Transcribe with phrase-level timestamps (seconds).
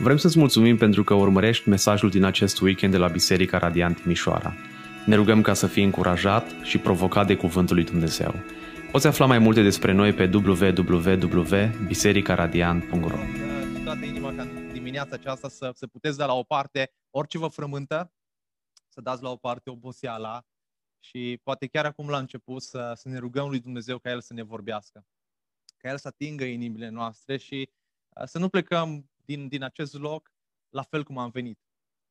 [0.00, 4.54] Vrem să-ți mulțumim pentru că urmărești mesajul din acest weekend de la Biserica Radiant Mișoara.
[5.06, 8.34] Ne rugăm ca să fii încurajat și provocat de Cuvântul lui Dumnezeu.
[8.92, 13.18] Poți afla mai multe despre noi pe www.bisericaradiant.ro
[13.74, 17.38] Din toată inima ca în dimineața aceasta să, să puteți da la o parte orice
[17.38, 18.12] vă frământă,
[18.88, 20.46] să dați la o parte oboseala
[21.00, 24.32] și poate chiar acum la început să, să ne rugăm lui Dumnezeu ca El să
[24.32, 25.06] ne vorbească,
[25.76, 27.70] ca El să atingă inimile noastre și
[28.08, 30.32] uh, să nu plecăm din, din acest loc
[30.68, 31.60] la fel cum am venit.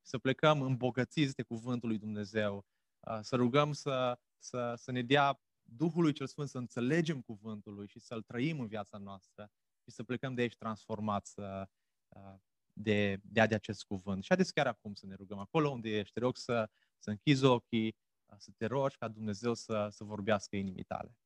[0.02, 2.66] Să plecăm îmbogățiți de Cuvântul lui Dumnezeu,
[3.00, 7.88] uh, să rugăm să, să, să ne dea Duhului cel Sfânt să înțelegem Cuvântul lui
[7.88, 9.52] și să-L trăim în viața noastră
[9.84, 11.62] și să plecăm de aici transformați uh,
[12.08, 12.36] uh,
[12.74, 14.22] de, de, de acest cuvânt.
[14.22, 16.14] Și haideți chiar acum să ne rugăm acolo unde ești.
[16.14, 17.96] Te rog să, să închizi ochii,
[18.38, 21.18] să te rogi ca Dumnezeu să, să vorbească inimii tale.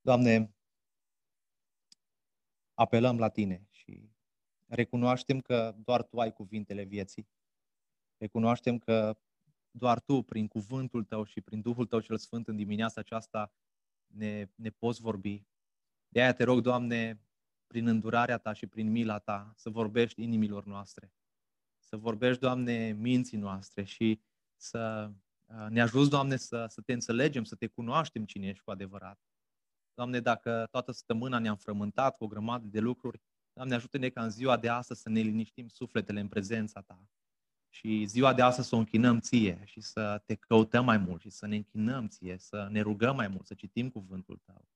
[0.00, 0.56] Doamne,
[2.76, 4.10] apelăm la Tine și
[4.66, 7.28] recunoaștem că doar Tu ai cuvintele vieții.
[8.16, 9.18] Recunoaștem că
[9.70, 13.52] doar Tu, prin cuvântul Tău și prin Duhul Tău cel Sfânt în dimineața aceasta,
[14.06, 15.44] ne, ne poți vorbi.
[16.08, 17.20] De aia te rog, Doamne,
[17.66, 21.12] prin îndurarea Ta și prin mila Ta, să vorbești inimilor noastre.
[21.78, 24.20] Să vorbești, Doamne, minții noastre și
[24.56, 25.10] să
[25.44, 29.20] uh, ne ajuți, Doamne, să, să te înțelegem, să te cunoaștem cine ești cu adevărat.
[29.96, 34.30] Doamne, dacă toată săptămâna ne-am frământat cu o grămadă de lucruri, Doamne, ajută-ne ca în
[34.30, 37.08] ziua de astăzi să ne liniștim sufletele în prezența Ta.
[37.68, 41.30] Și ziua de astăzi să o închinăm Ție și să te căutăm mai mult și
[41.30, 44.68] să ne închinăm Ție, să ne rugăm mai mult, să citim cuvântul Tău.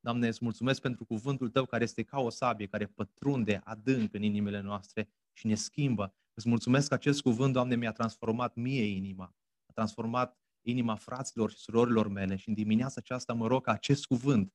[0.00, 4.22] Doamne, îți mulțumesc pentru cuvântul Tău care este ca o sabie, care pătrunde adânc în
[4.22, 6.14] inimile noastre și ne schimbă.
[6.34, 9.34] Îți mulțumesc că acest cuvânt, Doamne, mi-a transformat mie inima,
[9.66, 10.38] a transformat
[10.70, 14.54] inima fraților și surorilor mele și în dimineața aceasta mă rog ca acest cuvânt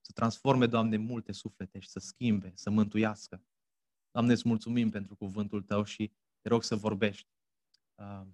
[0.00, 3.42] să transforme, Doamne, multe suflete și să schimbe, să mântuiască.
[4.10, 7.28] Doamne, îți mulțumim pentru cuvântul Tău și te rog să vorbești
[7.94, 8.26] uh,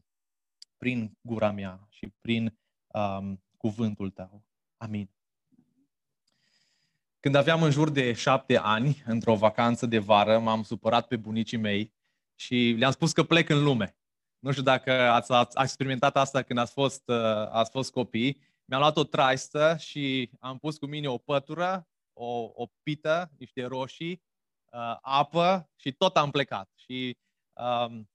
[0.76, 4.44] prin gura mea și prin um, cuvântul Tău.
[4.76, 5.10] Amin.
[7.20, 11.59] Când aveam în jur de șapte ani, într-o vacanță de vară, m-am supărat pe bunicii
[11.59, 11.93] mei
[12.34, 13.97] și le-am spus că plec în lume.
[14.38, 18.41] Nu știu dacă ați, ați experimentat asta când ați fost, uh, ați fost copii.
[18.65, 23.65] Mi-am luat o traistă și am pus cu mine o pătură, o, o pită, niște
[23.65, 24.22] roșii,
[24.72, 26.71] uh, apă și tot am plecat.
[26.75, 27.19] Și
[27.53, 28.10] um,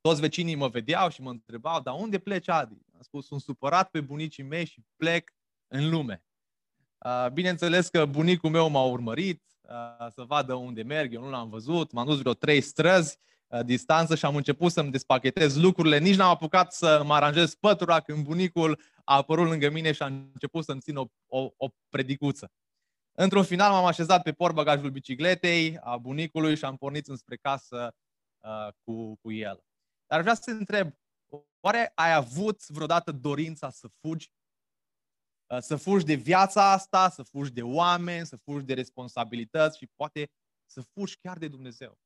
[0.00, 2.78] toți vecinii mă vedeau și mă întrebau, dar unde pleci, Adi?
[2.94, 5.30] Am spus, sunt supărat pe bunicii mei și plec
[5.66, 6.24] în lume.
[6.98, 11.48] Uh, bineînțeles că bunicul meu m-a urmărit uh, să vadă unde merg, eu nu l-am
[11.48, 13.33] văzut, m-am dus vreo trei străzi uh,
[13.64, 15.98] distanță și am început să-mi despachetez lucrurile.
[15.98, 20.06] Nici n-am apucat să mă aranjez pătura când bunicul a apărut lângă mine și a
[20.06, 22.52] început să-mi țin o, o, o predicuță.
[23.12, 27.94] Într-un final m-am așezat pe portbagajul bicicletei a bunicului și am pornit înspre casă
[28.40, 29.64] uh, cu, cu el.
[30.06, 30.92] Dar vreau să te întreb,
[31.60, 34.32] oare ai avut vreodată dorința să fugi
[35.46, 39.86] Uh, să fugi de viața asta, să fugi de oameni, să fugi de responsabilități și
[39.86, 40.30] poate
[40.66, 41.98] să fugi chiar de Dumnezeu.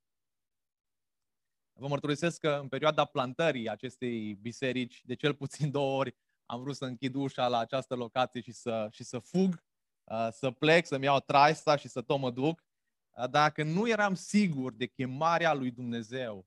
[1.81, 6.17] Vă mărturisesc că în perioada plantării acestei biserici, de cel puțin două ori,
[6.47, 9.65] am vrut să închid ușa la această locație și să, și să fug,
[10.05, 12.65] uh, să plec, să-mi iau traista și să tot mă duc.
[13.11, 16.47] Uh, dacă nu eram sigur de chemarea lui Dumnezeu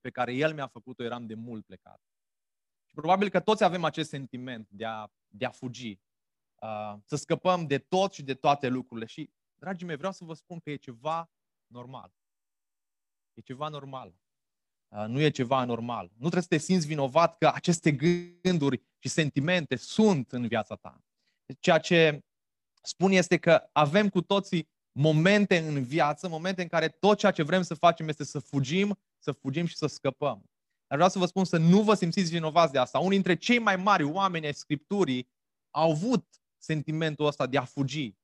[0.00, 2.00] pe care El mi-a făcut-o, eram de mult plecat.
[2.86, 6.00] Și probabil că toți avem acest sentiment de a, de a fugi,
[7.04, 9.06] să scăpăm de tot și de toate lucrurile.
[9.06, 11.30] Și, dragii mei, vreau să vă spun că e ceva
[11.66, 12.14] normal.
[13.32, 14.14] E ceva normal.
[14.88, 16.04] Uh, nu e ceva normal.
[16.04, 17.92] Nu trebuie să te simți vinovat că aceste
[18.42, 21.04] gânduri și sentimente sunt în viața ta.
[21.60, 22.24] Ceea ce
[22.82, 27.42] spun este că avem cu toții momente în viață, momente în care tot ceea ce
[27.42, 30.44] vrem să facem este să fugim, să fugim și să scăpăm.
[30.86, 32.98] Dar vreau să vă spun să nu vă simțiți vinovați de asta.
[32.98, 35.28] Unii dintre cei mai mari oameni ai Scripturii
[35.70, 36.26] au avut
[36.58, 38.14] sentimentul ăsta de a fugi.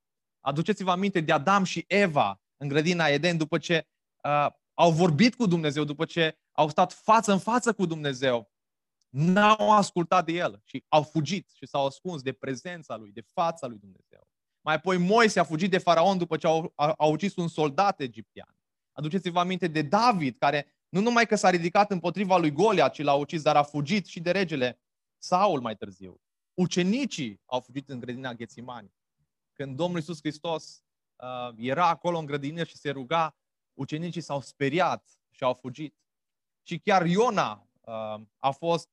[0.41, 3.87] Aduceți-vă aminte de Adam și Eva în grădina Eden după ce
[4.25, 8.51] uh, au vorbit cu Dumnezeu, după ce au stat față în față cu Dumnezeu.
[9.09, 13.67] N-au ascultat de El și au fugit și s-au ascuns de prezența Lui, de fața
[13.67, 14.29] Lui Dumnezeu.
[14.61, 18.01] Mai apoi Moise a fugit de faraon după ce au, a, a ucis un soldat
[18.01, 18.57] egiptean.
[18.93, 23.15] Aduceți-vă aminte de David, care nu numai că s-a ridicat împotriva lui Golia, ci l-a
[23.15, 24.81] ucis, dar a fugit și de regele
[25.19, 26.21] Saul mai târziu.
[26.55, 28.93] Ucenicii au fugit în grădina Ghețimani.
[29.53, 30.85] Când Domnul Iisus Hristos
[31.17, 33.37] uh, era acolo în grădină și se ruga,
[33.75, 35.97] ucenicii s-au speriat și au fugit.
[36.63, 38.89] Și chiar Iona uh, a fost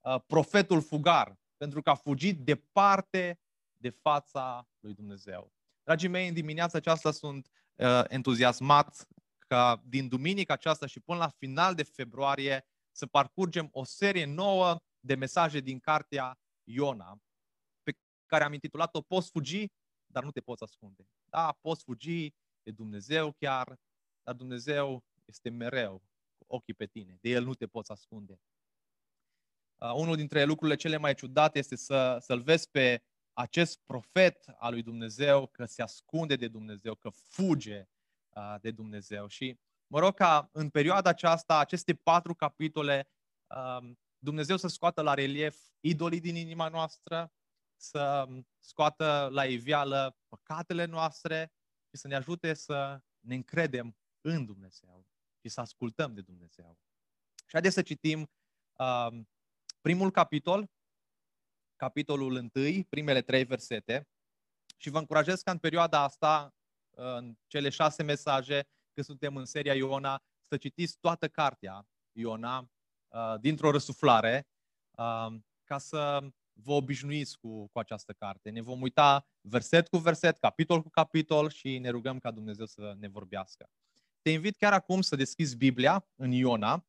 [0.00, 3.40] uh, profetul fugar, pentru că a fugit departe
[3.80, 5.52] de fața lui Dumnezeu.
[5.82, 9.06] Dragii mei, în dimineața aceasta sunt uh, entuziasmat
[9.38, 14.80] ca din duminica aceasta și până la final de februarie să parcurgem o serie nouă
[15.00, 17.18] de mesaje din cartea Iona,
[17.82, 19.66] pe care am intitulat-o Poți fugi,
[20.06, 21.08] dar nu te poți ascunde.
[21.24, 23.76] Da, poți fugi de Dumnezeu chiar,
[24.22, 26.11] dar Dumnezeu este mereu cu
[26.52, 27.18] ochii pe tine.
[27.20, 28.40] De El nu te poți ascunde.
[29.78, 33.02] Uh, unul dintre lucrurile cele mai ciudate este să, să-l vezi pe
[33.32, 37.88] acest profet al lui Dumnezeu că se ascunde de Dumnezeu, că fuge
[38.28, 39.26] uh, de Dumnezeu.
[39.26, 43.08] Și mă rog ca în perioada aceasta, aceste patru capitole,
[43.46, 47.32] um, Dumnezeu să scoată la relief idolii din inima noastră,
[47.76, 48.26] să
[48.58, 51.52] scoată la iveală păcatele noastre
[51.88, 55.06] și să ne ajute să ne încredem în Dumnezeu
[55.42, 56.78] și să ascultăm de Dumnezeu.
[57.34, 58.30] Și haideți să citim
[58.78, 59.28] um,
[59.80, 60.70] primul capitol,
[61.76, 64.08] capitolul 1, primele trei versete
[64.76, 66.54] și vă încurajez ca în perioada asta,
[66.90, 73.34] în cele șase mesaje, când suntem în seria Iona, să citiți toată cartea Iona uh,
[73.40, 74.46] dintr-o răsuflare
[74.90, 75.34] uh,
[75.64, 76.18] ca să
[76.52, 78.50] vă obișnuiți cu, cu această carte.
[78.50, 82.94] Ne vom uita verset cu verset, capitol cu capitol și ne rugăm ca Dumnezeu să
[82.98, 83.70] ne vorbească.
[84.22, 86.86] Te invit chiar acum să deschizi Biblia în Iona.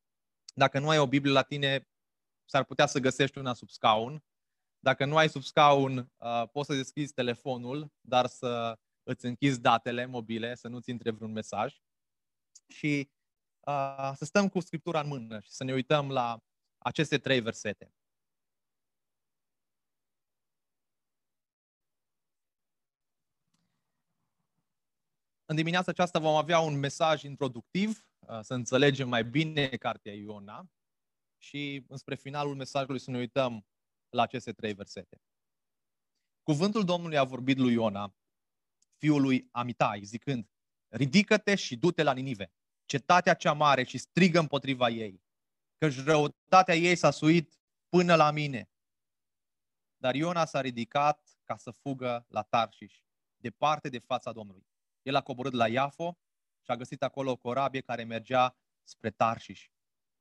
[0.54, 1.88] Dacă nu ai o Biblie la tine,
[2.44, 4.24] s-ar putea să găsești una sub scaun.
[4.78, 10.06] Dacă nu ai sub scaun, uh, poți să deschizi telefonul, dar să îți închizi datele
[10.06, 11.76] mobile, să nu-ți intre vreun mesaj.
[12.68, 13.10] Și
[13.60, 16.44] uh, să stăm cu Scriptura în mână și să ne uităm la
[16.78, 17.94] aceste trei versete.
[25.54, 30.70] În dimineața aceasta vom avea un mesaj introductiv, uh, să înțelegem mai bine cartea Iona
[31.38, 33.66] și înspre finalul mesajului să ne uităm
[34.08, 35.22] la aceste trei versete.
[36.42, 38.14] Cuvântul Domnului a vorbit lui Iona,
[38.96, 40.50] fiul lui Amitai, zicând,
[40.88, 42.52] ridică-te și du-te la Ninive,
[42.84, 45.22] cetatea cea mare și strigă împotriva ei,
[45.78, 48.70] căci răutatea ei s-a suit până la mine.
[49.96, 53.02] Dar Iona s-a ridicat ca să fugă la Tarșiș,
[53.36, 54.72] departe de fața Domnului.
[55.04, 56.18] El a coborât la Iafo
[56.60, 59.68] și a găsit acolo o corabie care mergea spre Tarșiș.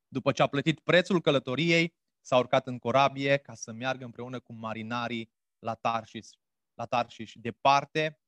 [0.08, 4.54] După ce a plătit prețul călătoriei, s-a urcat în corabie ca să meargă împreună cu
[4.54, 6.28] marinarii la Tarșiș,
[6.74, 8.22] la Tarșiș, departe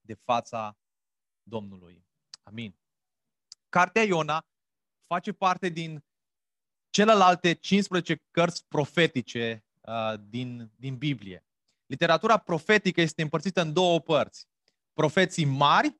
[0.00, 0.78] de fața
[1.42, 2.06] Domnului.
[2.42, 2.76] Amin.
[3.68, 4.48] Cartea Iona
[5.06, 6.04] face parte din
[6.90, 11.46] celelalte 15 cărți profetice uh, din, din Biblie.
[11.86, 14.48] Literatura profetică este împărțită în două părți.
[14.96, 15.96] Profeții mari,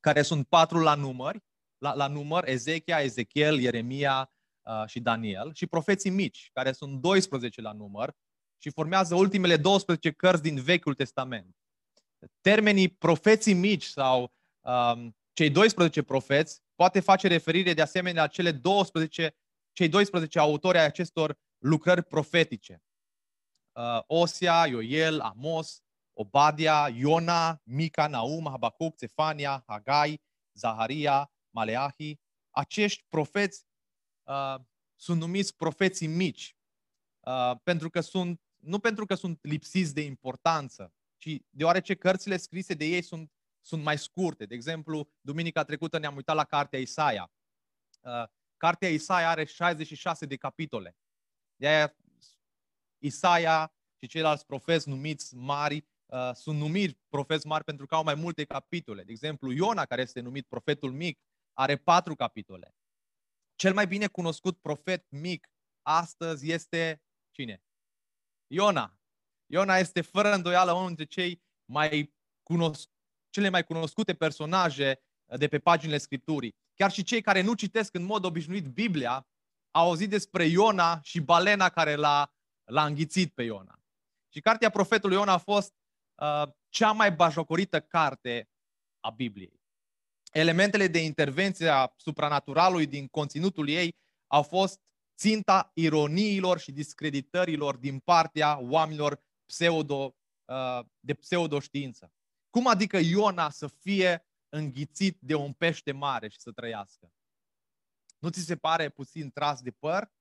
[0.00, 1.38] care sunt patru la număr,
[1.78, 4.32] la, la număr, Ezechia, Ezechiel, Ieremia
[4.62, 8.14] uh, și Daniel, și profeții mici, care sunt 12 la număr
[8.58, 11.56] și formează ultimele 12 cărți din Vechiul Testament.
[12.40, 18.52] Termenii profeții mici sau um, cei 12 profeți poate face referire de asemenea la cele
[18.52, 19.36] 12,
[19.72, 22.82] cei 12 autori ai acestor lucrări profetice.
[23.72, 25.83] Uh, Osia, Ioel, Amos,
[26.14, 30.20] Obadia, Iona, Mica, Naum, Habacuc, Cefania, Hagai,
[30.52, 32.20] Zaharia, Maleahi.
[32.50, 33.66] Acești profeți
[34.22, 34.56] uh,
[34.96, 36.56] sunt numiți profeții mici,
[37.20, 42.74] uh, pentru că sunt, nu pentru că sunt lipsiți de importanță, ci deoarece cărțile scrise
[42.74, 44.46] de ei sunt, sunt mai scurte.
[44.46, 47.32] De exemplu, duminica trecută ne-am uitat la cartea Isaia.
[48.00, 48.24] Uh,
[48.56, 50.96] cartea Isaia are 66 de capitole.
[51.56, 51.96] De aia
[52.98, 58.14] Isaia și ceilalți profeți numiți mari uh, sunt numiți profeți mari pentru că au mai
[58.14, 59.02] multe capitole.
[59.02, 61.20] De exemplu, Iona, care este numit profetul mic,
[61.52, 62.74] are patru capitole.
[63.54, 65.50] Cel mai bine cunoscut profet mic
[65.82, 67.62] astăzi este cine?
[68.46, 68.98] Iona.
[69.46, 72.90] Iona este fără îndoială unul dintre cei mai cunosc-
[73.30, 75.02] cele mai cunoscute personaje
[75.36, 76.56] de pe paginile Scripturii.
[76.74, 79.28] Chiar și cei care nu citesc în mod obișnuit Biblia
[79.70, 83.78] au auzit despre Iona și balena care l-a, l-a înghițit pe Iona.
[84.28, 85.74] Și cartea profetului Iona a fost
[86.14, 88.48] uh, cea mai bajocorită carte
[89.00, 89.62] a Bibliei.
[90.32, 94.80] Elementele de intervenție a supranaturalului din conținutul ei au fost
[95.16, 102.12] ținta ironiilor și discreditărilor din partea oamenilor pseudo, uh, de pseudoștiință.
[102.50, 107.12] Cum adică Iona să fie înghițit de un pește mare și să trăiască?
[108.18, 110.12] Nu ți se pare puțin tras de păr?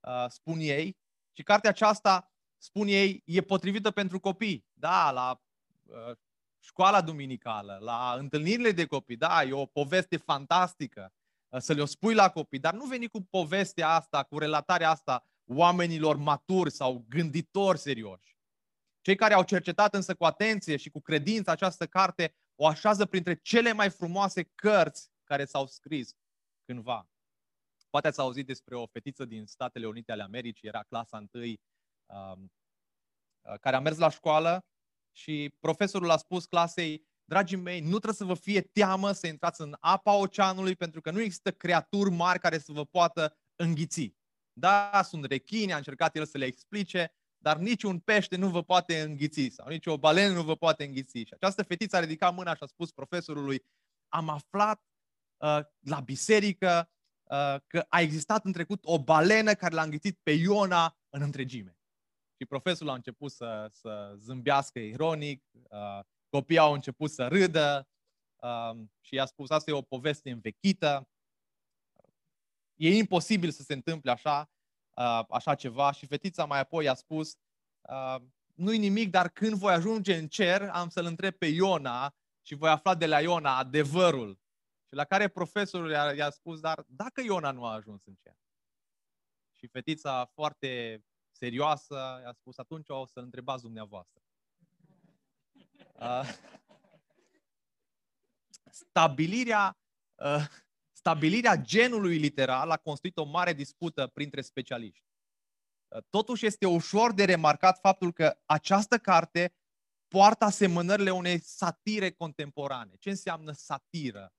[0.00, 0.98] Uh, spun ei.
[1.32, 2.29] Și cartea aceasta,
[2.62, 4.66] spun ei, e potrivită pentru copii.
[4.72, 5.40] Da, la
[5.86, 6.16] uh,
[6.58, 11.12] școala duminicală, la întâlnirile de copii, da, e o poveste fantastică
[11.58, 16.16] să le-o spui la copii, dar nu veni cu povestea asta, cu relatarea asta oamenilor
[16.16, 18.36] maturi sau gânditori serioși.
[19.00, 23.34] Cei care au cercetat însă cu atenție și cu credință această carte o așează printre
[23.34, 26.14] cele mai frumoase cărți care s-au scris
[26.64, 27.08] cândva.
[27.90, 31.50] Poate ați auzit despre o fetiță din Statele Unite ale Americii, era clasa 1, um,
[31.50, 31.54] uh,
[33.60, 34.64] care a mers la școală
[35.12, 39.60] și profesorul a spus clasei, dragii mei, nu trebuie să vă fie teamă să intrați
[39.60, 44.14] în apa oceanului pentru că nu există creaturi mari care să vă poată înghiți.
[44.52, 47.12] Da, sunt rechini, a încercat el să le explice,
[47.42, 51.18] dar niciun pește nu vă poate înghiți sau nici o balenă nu vă poate înghiți.
[51.18, 53.64] Și această fetiță a ridicat mâna și a spus profesorului,
[54.08, 54.82] am aflat
[55.36, 56.90] uh, la biserică
[57.22, 61.79] uh, că a existat în trecut o balenă care l-a înghițit pe Iona în întregime.
[62.40, 67.88] Și profesorul a început să, să zâmbească ironic, uh, copiii au început să râdă
[68.36, 71.08] uh, și i-a spus, asta e o poveste învechită,
[72.74, 74.50] e imposibil să se întâmple așa,
[74.96, 77.36] uh, așa ceva și fetița mai apoi a spus,
[77.80, 78.22] uh,
[78.54, 82.70] nu-i nimic, dar când voi ajunge în cer, am să-l întreb pe Iona și voi
[82.70, 84.40] afla de la Iona adevărul.
[84.88, 88.36] Și la care profesorul i-a, i-a spus, dar dacă Iona nu a ajuns în cer?
[89.58, 91.02] Și fetița foarte
[91.40, 94.20] serioasă i-a spus, atunci o să-l întrebați dumneavoastră.
[96.00, 96.28] Uh,
[98.70, 99.78] stabilirea
[100.14, 100.46] uh,
[101.00, 105.04] stabilirea genului literal a construit o mare dispută printre specialiști.
[106.10, 109.54] Totuși este ușor de remarcat faptul că această carte
[110.08, 112.94] poartă asemănările unei satire contemporane.
[112.98, 114.32] Ce înseamnă satiră?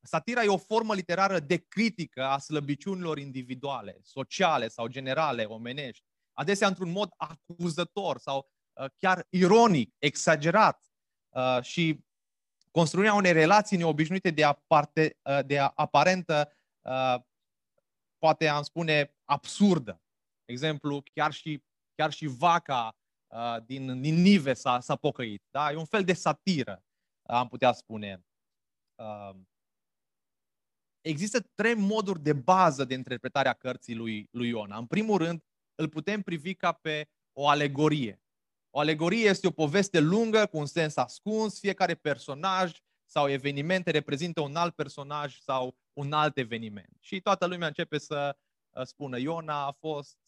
[0.00, 6.04] Satira e o formă literară de critică a slăbiciunilor individuale, sociale sau generale, omenești,
[6.38, 10.90] adesea într-un mod acuzător sau uh, chiar ironic, exagerat.
[11.28, 12.04] Uh, și
[12.70, 17.14] construirea unei relații neobișnuite de, aparte, uh, de aparentă, uh,
[18.18, 20.02] poate am spune, absurdă.
[20.44, 21.62] Exemplu, chiar și,
[21.94, 25.42] chiar și vaca uh, din Ninive s-a, s-a pocăit.
[25.50, 25.72] Da?
[25.72, 26.84] E un fel de satiră,
[27.22, 28.22] am putea spune.
[31.00, 34.76] Există trei moduri de bază de interpretare a cărții lui, lui Iona.
[34.76, 35.42] În primul rând,
[35.78, 38.22] îl putem privi ca pe o alegorie.
[38.70, 44.40] O alegorie este o poveste lungă cu un sens ascuns, fiecare personaj sau evenimente reprezintă
[44.40, 46.96] un alt personaj sau un alt eveniment.
[47.00, 48.36] Și toată lumea începe să
[48.70, 50.18] uh, spună Iona a fost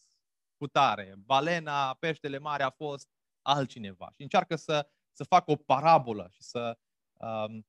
[0.56, 3.08] putare, balena, peștele mare a fost
[3.42, 4.10] altcineva.
[4.14, 6.78] Și încearcă să, să facă o parabolă și să
[7.12, 7.66] um,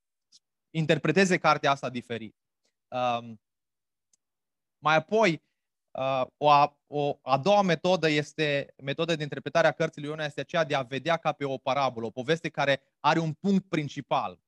[0.69, 2.35] interpreteze cartea asta diferit.
[2.87, 3.41] Um,
[4.77, 5.50] mai apoi, Uh,
[6.37, 10.39] o, a, o a doua metodă este, metoda de interpretare a cărții lui Iona este
[10.39, 14.39] aceea de a vedea ca pe o parabolă, o poveste care are un punct principal.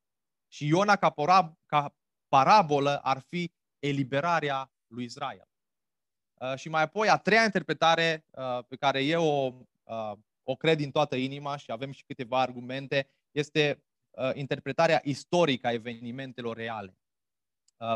[0.47, 1.95] Și Iona ca, porab, ca
[2.27, 5.47] parabolă ar fi eliberarea lui Israel.
[6.33, 9.53] Uh, și mai apoi, a treia interpretare uh, pe care eu o,
[10.43, 13.83] o cred din toată inima și avem și câteva argumente, este
[14.33, 16.97] interpretarea istorică a evenimentelor reale.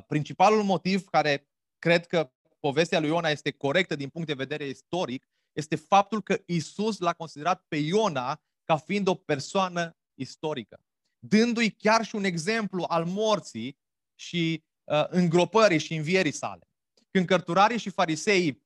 [0.08, 1.48] Principalul motiv care
[1.80, 6.42] cred că povestea lui Iona este corectă din punct de vedere istoric, este faptul că
[6.46, 10.82] Isus l-a considerat pe Iona ca fiind o persoană istorică,
[11.20, 13.78] dându-i chiar și un exemplu al morții
[14.16, 16.70] și uh, îngropării și învierii sale.
[17.12, 18.66] Când cărturarii și fariseii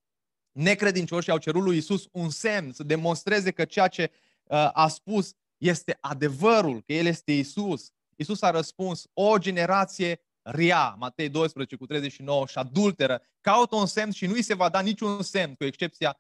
[0.51, 4.11] necredincioși au cerut lui Isus un semn să demonstreze că ceea ce
[4.43, 10.95] uh, a spus este adevărul, că El este Isus, Isus a răspuns, o generație ria,
[10.99, 14.81] Matei 12 cu 39, și adulteră, caută un semn și nu îi se va da
[14.81, 16.19] niciun semn, cu excepția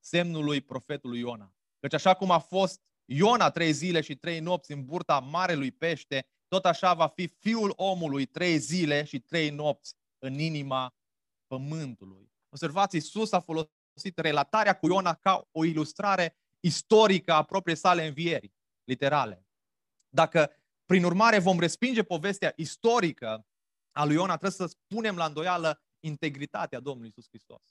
[0.00, 1.54] semnului profetului Iona.
[1.80, 6.26] Căci așa cum a fost Iona trei zile și trei nopți în burta marelui pește,
[6.48, 10.94] tot așa va fi fiul omului trei zile și trei nopți în inima
[11.46, 12.32] pământului.
[12.48, 18.52] Observați, Iisus a folosit relatarea cu Iona ca o ilustrare istorică a propriei sale învieri,
[18.84, 19.46] literale.
[20.08, 20.50] Dacă
[20.88, 23.46] prin urmare, vom respinge povestea istorică
[23.92, 27.62] a lui Iona, trebuie să spunem la îndoială integritatea Domnului Isus Hristos.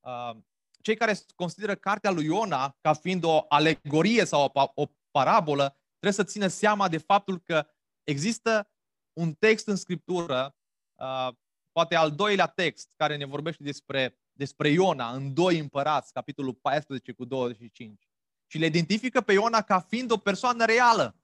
[0.00, 0.36] Uh,
[0.82, 6.30] cei care consideră cartea lui Iona ca fiind o alegorie sau o parabolă, trebuie să
[6.30, 7.66] țină seama de faptul că
[8.04, 8.70] există
[9.12, 10.56] un text în Scriptură,
[10.94, 11.28] uh,
[11.72, 17.12] poate al doilea text, care ne vorbește despre, despre Iona, în 2 împărați, capitolul 14
[17.12, 18.07] cu 25
[18.50, 21.16] și le identifică pe Iona ca fiind o persoană reală,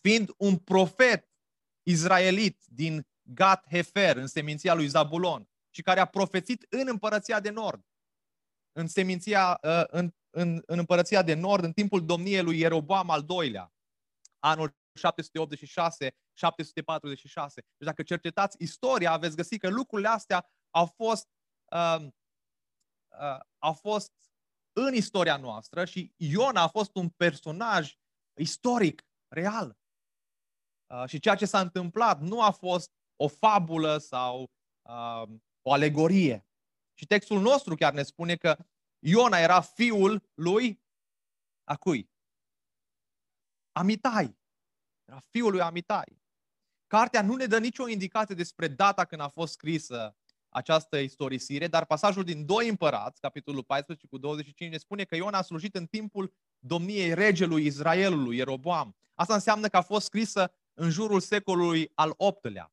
[0.00, 1.28] fiind un profet
[1.82, 7.50] izraelit din Gat Hefer, în seminția lui Zabulon, și care a profețit în împărăția de
[7.50, 7.86] nord,
[8.72, 13.22] în, seminția, uh, în, în, în împărăția de nord, în timpul domniei lui Ieroboam al
[13.22, 13.72] doilea,
[14.38, 14.72] anul 786-746.
[17.54, 21.28] Deci dacă cercetați istoria, veți găsi că lucrurile astea au fost,
[21.72, 22.06] uh,
[23.20, 24.12] uh, au fost
[24.72, 27.98] în istoria noastră și Iona a fost un personaj
[28.40, 29.78] istoric, real.
[30.86, 34.50] Uh, și ceea ce s-a întâmplat nu a fost o fabulă sau
[34.88, 35.22] uh,
[35.62, 36.46] o alegorie.
[36.94, 38.56] Și textul nostru chiar ne spune că
[38.98, 40.82] Iona era fiul lui
[41.64, 42.10] a cui?
[43.72, 44.38] Amitai.
[45.04, 46.22] Era fiul lui Amitai.
[46.86, 50.16] Cartea nu ne dă nicio indicație despre data când a fost scrisă
[50.52, 55.38] această istorisire, dar pasajul din 2 împărați, capitolul 14 cu 25, ne spune că Iona
[55.38, 58.96] a slujit în timpul domniei regelui Israelului, Ieroboam.
[59.14, 62.72] Asta înseamnă că a fost scrisă în jurul secolului al VIII-lea.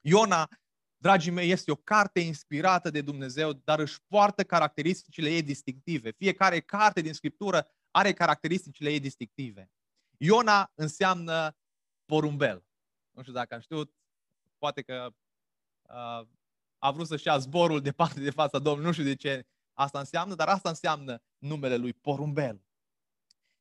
[0.00, 0.48] Iona,
[0.96, 6.10] dragii mei, este o carte inspirată de Dumnezeu, dar își poartă caracteristicile ei distinctive.
[6.10, 9.70] Fiecare carte din Scriptură are caracteristicile ei distinctive.
[10.16, 11.56] Iona înseamnă
[12.04, 12.64] porumbel.
[13.10, 13.94] Nu știu dacă am știut,
[14.58, 15.14] poate că
[15.82, 16.26] uh,
[16.82, 20.34] a vrut să-și ia zborul departe de fața Domnului, nu știu de ce asta înseamnă,
[20.34, 22.64] dar asta înseamnă numele lui porumbel.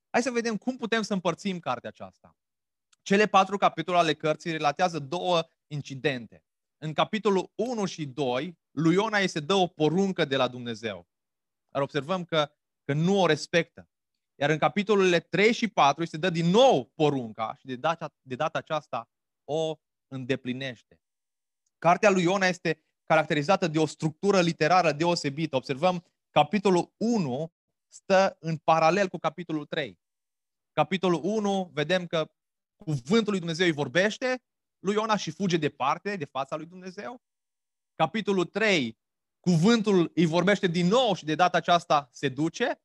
[0.09, 2.37] Hai să vedem cum putem să împărțim cartea aceasta.
[3.01, 6.43] Cele patru capitole ale cărții relatează două incidente.
[6.77, 11.07] În capitolul 1 și 2, lui Iona îi se dă o poruncă de la Dumnezeu.
[11.69, 12.51] Dar observăm că,
[12.83, 13.89] că nu o respectă.
[14.35, 18.13] Iar în capitolele 3 și 4 îi se dă din nou porunca și de data,
[18.21, 19.09] de data aceasta
[19.43, 21.01] o îndeplinește.
[21.77, 25.55] Cartea lui Iona este caracterizată de o structură literară deosebită.
[25.55, 27.53] Observăm, capitolul 1
[27.87, 29.99] stă în paralel cu capitolul 3.
[30.71, 32.31] Capitolul 1, vedem că
[32.75, 34.43] cuvântul lui Dumnezeu îi vorbește
[34.79, 37.21] lui Iona și fuge departe de fața lui Dumnezeu.
[37.95, 38.97] Capitolul 3,
[39.39, 42.81] cuvântul îi vorbește din nou și de data aceasta se duce.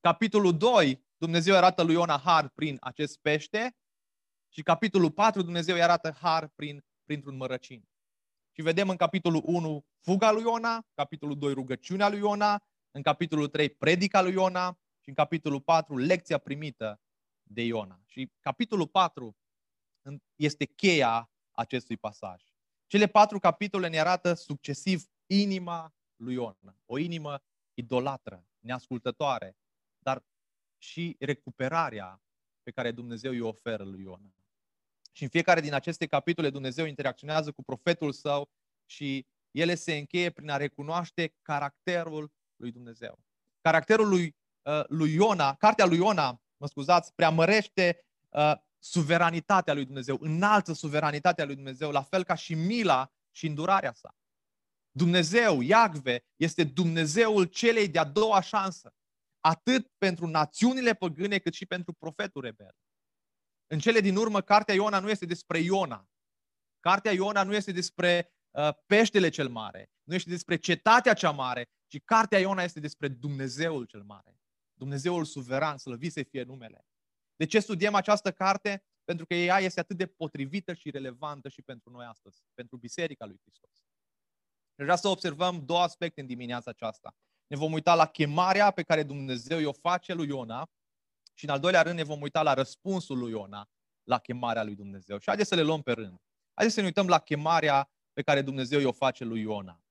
[0.00, 3.76] Capitolul 2, Dumnezeu arată lui Iona har prin acest pește.
[4.48, 7.88] Și capitolul 4, Dumnezeu îi arată har prin, printr-un mărăcin.
[8.58, 13.48] Și vedem în capitolul 1 fuga lui Iona, capitolul 2 rugăciunea lui Iona, în capitolul
[13.48, 17.00] 3 predica lui Iona și în capitolul 4 lecția primită
[17.42, 18.00] de Iona.
[18.06, 19.36] Și capitolul 4
[20.36, 22.42] este cheia acestui pasaj.
[22.86, 26.78] Cele patru capitole ne arată succesiv inima lui Iona.
[26.86, 27.42] O inimă
[27.74, 29.56] idolatră, neascultătoare,
[29.98, 30.24] dar
[30.78, 32.22] și recuperarea
[32.62, 34.37] pe care Dumnezeu îi oferă lui Iona.
[35.18, 38.50] Și în fiecare din aceste capitole Dumnezeu interacționează cu profetul său
[38.86, 43.18] și ele se încheie prin a recunoaște caracterul lui Dumnezeu.
[43.60, 50.18] Caracterul lui, uh, lui Iona, cartea lui Iona, mă scuzați, preamărește uh, suveranitatea lui Dumnezeu,
[50.20, 54.16] înalță suveranitatea lui Dumnezeu, la fel ca și mila și îndurarea sa.
[54.90, 58.94] Dumnezeu, Iacve, este Dumnezeul celei de-a doua șansă,
[59.40, 62.74] atât pentru națiunile păgâne, cât și pentru profetul rebel.
[63.70, 66.08] În cele din urmă, cartea Iona nu este despre Iona.
[66.80, 71.70] Cartea Iona nu este despre uh, peștele cel mare, nu este despre cetatea cea mare,
[71.86, 74.40] ci cartea Iona este despre Dumnezeul cel mare.
[74.74, 76.86] Dumnezeul suveran, slăvit să fie numele.
[77.36, 78.84] De ce studiem această carte?
[79.04, 83.26] Pentru că ea este atât de potrivită și relevantă și pentru noi astăzi, pentru Biserica
[83.26, 83.84] lui Hristos.
[84.74, 87.16] Vreau să observăm două aspecte în dimineața aceasta.
[87.46, 90.70] Ne vom uita la chemarea pe care Dumnezeu i-o face lui Iona
[91.38, 93.70] și în al doilea rând ne vom uita la răspunsul lui Iona
[94.02, 95.18] la chemarea lui Dumnezeu.
[95.18, 96.20] Și haideți să le luăm pe rând.
[96.54, 99.82] Haideți să ne uităm la chemarea pe care Dumnezeu i-o face lui Iona.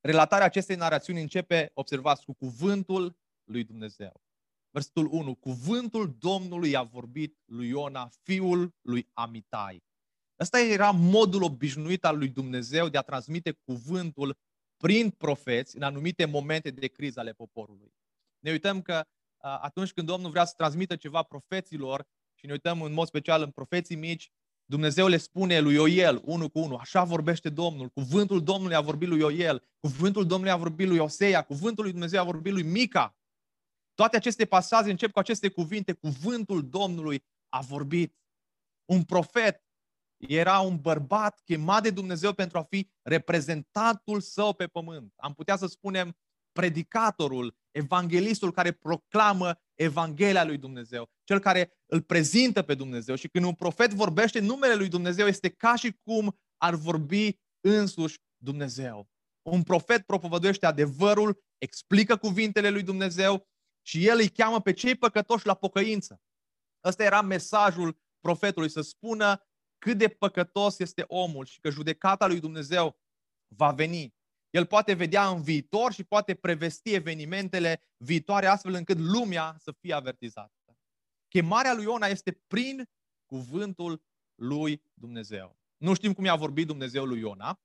[0.00, 4.22] Relatarea acestei narațiuni începe, observați, cu cuvântul lui Dumnezeu.
[4.70, 5.34] Versetul 1.
[5.34, 9.84] Cuvântul Domnului a vorbit lui Iona, fiul lui Amitai.
[10.40, 14.38] Ăsta era modul obișnuit al lui Dumnezeu de a transmite cuvântul
[14.76, 17.94] prin profeți în anumite momente de criză ale poporului.
[18.38, 19.04] Ne uităm că
[19.46, 23.50] atunci când Domnul vrea să transmită ceva profeților și ne uităm în mod special în
[23.50, 24.32] profeții mici,
[24.68, 29.08] Dumnezeu le spune lui Ioel, unul cu unul, așa vorbește Domnul, cuvântul Domnului a vorbit
[29.08, 33.16] lui Ioel, cuvântul Domnului a vorbit lui Osea, cuvântul lui Dumnezeu a vorbit lui Mica.
[33.94, 38.16] Toate aceste pasaje încep cu aceste cuvinte, cuvântul Domnului a vorbit.
[38.84, 39.64] Un profet
[40.16, 45.12] era un bărbat chemat de Dumnezeu pentru a fi reprezentantul său pe pământ.
[45.16, 46.16] Am putea să spunem
[46.52, 53.14] predicatorul, evanghelistul care proclamă Evanghelia lui Dumnezeu, cel care îl prezintă pe Dumnezeu.
[53.14, 58.18] Și când un profet vorbește numele lui Dumnezeu, este ca și cum ar vorbi însuși
[58.36, 59.08] Dumnezeu.
[59.42, 63.48] Un profet propovăduiește adevărul, explică cuvintele lui Dumnezeu
[63.86, 66.20] și el îi cheamă pe cei păcătoși la pocăință.
[66.84, 69.46] Ăsta era mesajul profetului, să spună
[69.78, 73.00] cât de păcătos este omul și că judecata lui Dumnezeu
[73.54, 74.15] va veni.
[74.56, 79.92] El poate vedea în viitor și poate prevesti evenimentele viitoare astfel încât lumea să fie
[79.94, 80.76] avertizată.
[81.28, 82.88] Chemarea lui Iona este prin
[83.26, 84.02] cuvântul
[84.34, 85.56] lui Dumnezeu.
[85.76, 87.60] Nu știm cum i-a vorbit Dumnezeu lui Iona.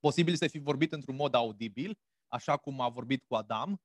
[0.00, 3.80] Posibil să fi vorbit într-un mod audibil, așa cum a vorbit cu Adam.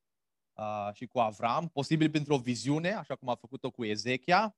[0.54, 4.56] uh, și cu Avram, posibil printr-o viziune, așa cum a făcut-o cu Ezechia.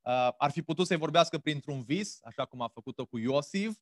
[0.00, 3.78] Uh, ar fi putut să-i vorbească printr-un vis, așa cum a făcut-o cu Iosif.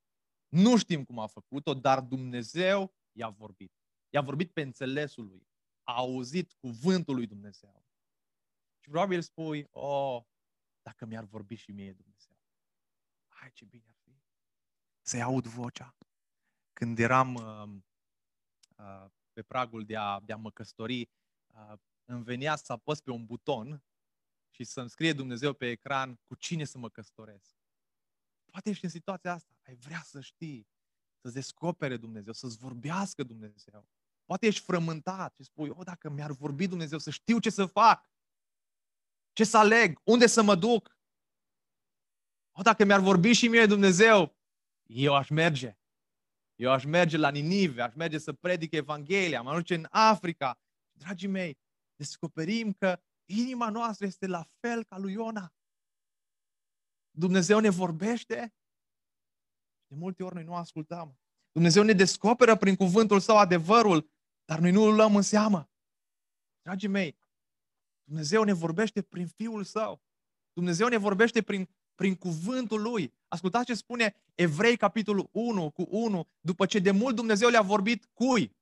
[0.49, 3.73] Nu știm cum a făcut-o, dar Dumnezeu i-a vorbit.
[4.11, 5.47] I-a vorbit pe înțelesul lui.
[5.83, 7.85] A auzit cuvântul lui Dumnezeu.
[8.79, 10.23] Și probabil spui, oh,
[10.83, 12.37] dacă mi-ar vorbi și mie Dumnezeu.
[13.29, 14.23] Hai ce bine ar fi.
[15.01, 15.97] Să-i aud vocea.
[16.73, 17.83] Când eram uh,
[18.77, 21.11] uh, pe pragul de a, de a mă căsători,
[21.47, 21.73] uh,
[22.05, 23.85] îmi venea să apăs pe un buton
[24.51, 27.57] și să-mi scrie Dumnezeu pe ecran cu cine să mă căsătoresc.
[28.45, 29.55] Poate ești în situația asta.
[29.67, 30.69] Ai vrea să știi,
[31.23, 33.89] să-ți descopere Dumnezeu, să-ți vorbească Dumnezeu.
[34.25, 38.11] Poate ești frământat și spui, oh, dacă mi-ar vorbi Dumnezeu, să știu ce să fac.
[39.33, 40.01] Ce să aleg?
[40.05, 40.97] Unde să mă duc?
[42.53, 44.37] Oh, dacă mi-ar vorbi și mie Dumnezeu,
[44.83, 45.77] eu aș merge.
[46.55, 50.61] Eu aș merge la Ninive, aș merge să predic Evanghelia, mă duce în Africa.
[50.93, 51.59] Dragii mei,
[51.97, 55.55] descoperim că inima noastră este la fel ca lui Iona.
[57.11, 58.55] Dumnezeu ne vorbește
[59.93, 61.19] de multe ori noi nu ascultăm.
[61.53, 64.11] Dumnezeu ne descoperă prin cuvântul său adevărul,
[64.45, 65.71] dar noi nu îl luăm în seamă.
[66.63, 67.19] Dragii mei,
[68.05, 70.03] Dumnezeu ne vorbește prin Fiul Său.
[70.53, 73.15] Dumnezeu ne vorbește prin, prin cuvântul Lui.
[73.29, 78.09] Ascultați ce spune Evrei, capitolul 1 cu 1, după ce de mult Dumnezeu le-a vorbit
[78.13, 78.57] cui?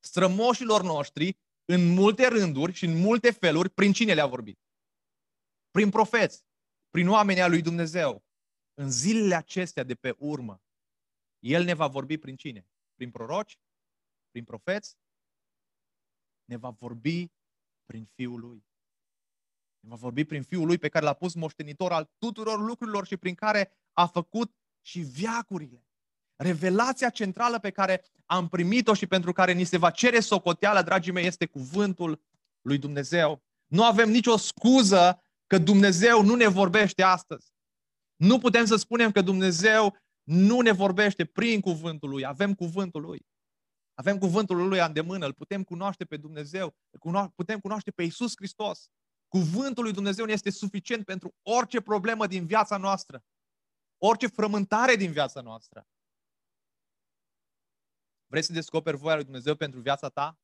[0.00, 4.58] Strămoșilor noștri, în multe rânduri și în multe feluri, prin cine le-a vorbit?
[5.70, 6.44] Prin profeți,
[6.90, 8.25] prin oamenii al lui Dumnezeu.
[8.78, 10.62] În zilele acestea de pe urmă,
[11.38, 12.66] El ne va vorbi prin cine?
[12.94, 13.58] Prin proroci?
[14.30, 14.98] Prin profeți?
[16.44, 17.30] Ne va vorbi
[17.84, 18.66] prin Fiul Lui.
[19.80, 23.16] Ne va vorbi prin Fiul Lui pe care l-a pus moștenitor al tuturor lucrurilor și
[23.16, 25.86] prin care a făcut și viacurile.
[26.36, 31.12] Revelația centrală pe care am primit-o și pentru care ni se va cere socoteală, dragii
[31.12, 32.22] mei, este cuvântul
[32.60, 33.42] lui Dumnezeu.
[33.66, 37.55] Nu avem nicio scuză că Dumnezeu nu ne vorbește astăzi.
[38.16, 42.24] Nu putem să spunem că Dumnezeu nu ne vorbește prin cuvântul Lui.
[42.24, 43.26] Avem cuvântul Lui.
[43.94, 46.76] Avem cuvântul Lui îndemână, îl putem cunoaște pe Dumnezeu,
[47.34, 48.90] putem cunoaște pe Isus Hristos.
[49.28, 53.24] Cuvântul lui Dumnezeu ne este suficient pentru orice problemă din viața noastră,
[53.98, 55.86] orice frământare din viața noastră.
[58.26, 60.38] Vrei să descoperi voia lui Dumnezeu pentru viața ta?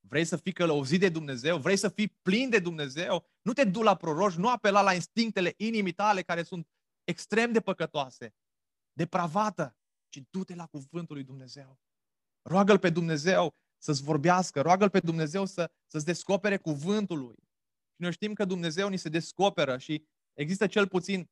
[0.00, 1.58] Vrei să fii călăuzit de Dumnezeu?
[1.58, 3.26] Vrei să fii plin de Dumnezeu?
[3.42, 6.68] Nu te du la proroși, nu apela la instinctele inimii tale care sunt
[7.04, 8.34] extrem de păcătoase,
[8.92, 9.76] depravată,
[10.08, 11.78] ci du-te la cuvântul lui Dumnezeu.
[12.42, 17.36] Roagă-L pe Dumnezeu să-ți vorbească, roagă-L pe Dumnezeu să, să-ți descopere cuvântul lui.
[17.94, 21.30] Și noi știm că Dumnezeu ni se descoperă și există cel puțin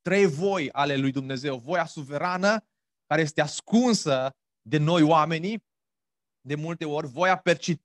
[0.00, 1.58] trei voi ale lui Dumnezeu.
[1.58, 2.66] Voia suverană,
[3.06, 5.66] care este ascunsă de noi oamenii,
[6.40, 7.82] de multe ori, voia perci-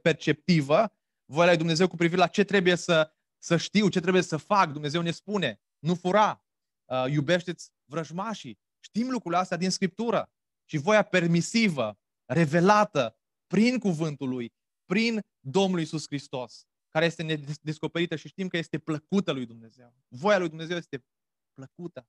[0.00, 0.92] perceptivă,
[1.24, 4.72] voia lui Dumnezeu cu privire la ce trebuie să, să știu, ce trebuie să fac.
[4.72, 6.44] Dumnezeu ne spune, nu fura,
[6.88, 8.58] uh, iubește-ți vrăjmașii.
[8.80, 10.30] Știm lucrurile astea din Scriptură.
[10.64, 14.52] Și voia permisivă, revelată prin cuvântul lui,
[14.84, 19.94] prin Domnul Isus Hristos, care este nedescoperită și știm că este plăcută lui Dumnezeu.
[20.08, 21.04] Voia lui Dumnezeu este
[21.52, 22.08] plăcută.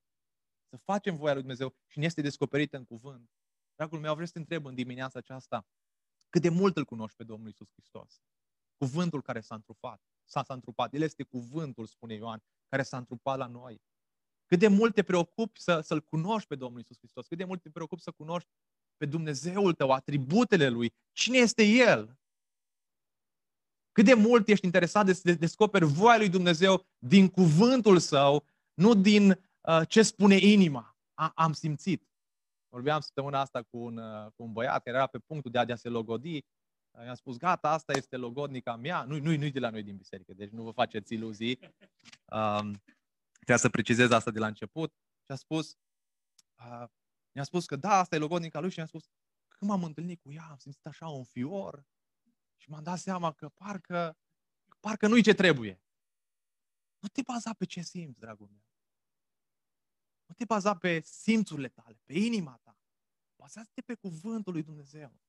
[0.69, 3.29] Să facem voia lui Dumnezeu și ne este descoperită în cuvânt.
[3.75, 5.67] Dragul meu, vreau să te întreb în dimineața aceasta,
[6.29, 8.21] cât de mult îl cunoști pe Domnul Isus Hristos?
[8.77, 10.01] Cuvântul care s-a întrupat.
[10.25, 10.93] S-a, s-a întrupat.
[10.93, 13.81] El este cuvântul, spune Ioan, care s-a întrupat la noi.
[14.49, 17.27] Cât de mult te preocupi să, să-L cunoști pe Domnul Isus Hristos?
[17.27, 18.49] Cât de mult te preocupi să cunoști
[18.97, 20.93] pe Dumnezeul tău, atributele Lui?
[21.11, 22.17] Cine este El?
[23.91, 28.93] Cât de mult ești interesat de să descoperi voia lui Dumnezeu din cuvântul Său, nu
[28.93, 29.29] din
[29.61, 30.97] uh, ce spune inima.
[31.13, 32.07] A, am simțit.
[32.69, 35.65] Vorbeam săptămâna asta cu un, uh, cu un băiat care era pe punctul de a,
[35.65, 36.35] de a se logodi.
[36.91, 39.03] Uh, i-am spus, gata, asta este logodnica mea.
[39.03, 41.59] Nu, nu, nu de la noi din biserică, deci nu vă faceți iluzii.
[42.25, 42.81] Um,
[43.49, 44.93] Trebuia să precizez asta de la început.
[45.25, 45.77] Și a spus,
[46.57, 46.89] uh,
[47.31, 49.09] mi-a spus că da, asta e logodnica lui și mi-a spus,
[49.47, 51.85] când m-am întâlnit cu ea, am simțit așa un fior
[52.57, 54.17] și m-am dat seama că parcă,
[54.79, 55.81] parcă nu-i ce trebuie.
[56.99, 58.63] Nu te baza pe ce simți, dragul meu.
[60.25, 62.77] Nu te baza pe simțurile tale, pe inima ta.
[63.35, 65.19] Bazează-te pe cuvântul lui Dumnezeu.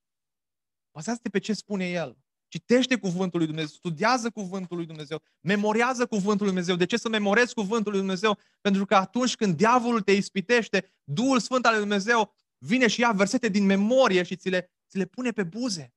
[0.90, 2.18] Bazează-te pe ce spune El.
[2.50, 6.76] Citește cuvântul lui Dumnezeu, studiază cuvântul lui Dumnezeu, memorează cuvântul lui Dumnezeu.
[6.76, 8.38] De ce să memorezi cuvântul lui Dumnezeu?
[8.60, 13.12] Pentru că atunci când diavolul te ispitește, Duhul Sfânt al lui Dumnezeu vine și ia
[13.12, 15.94] versete din memorie și ți le, ți le pune pe buze.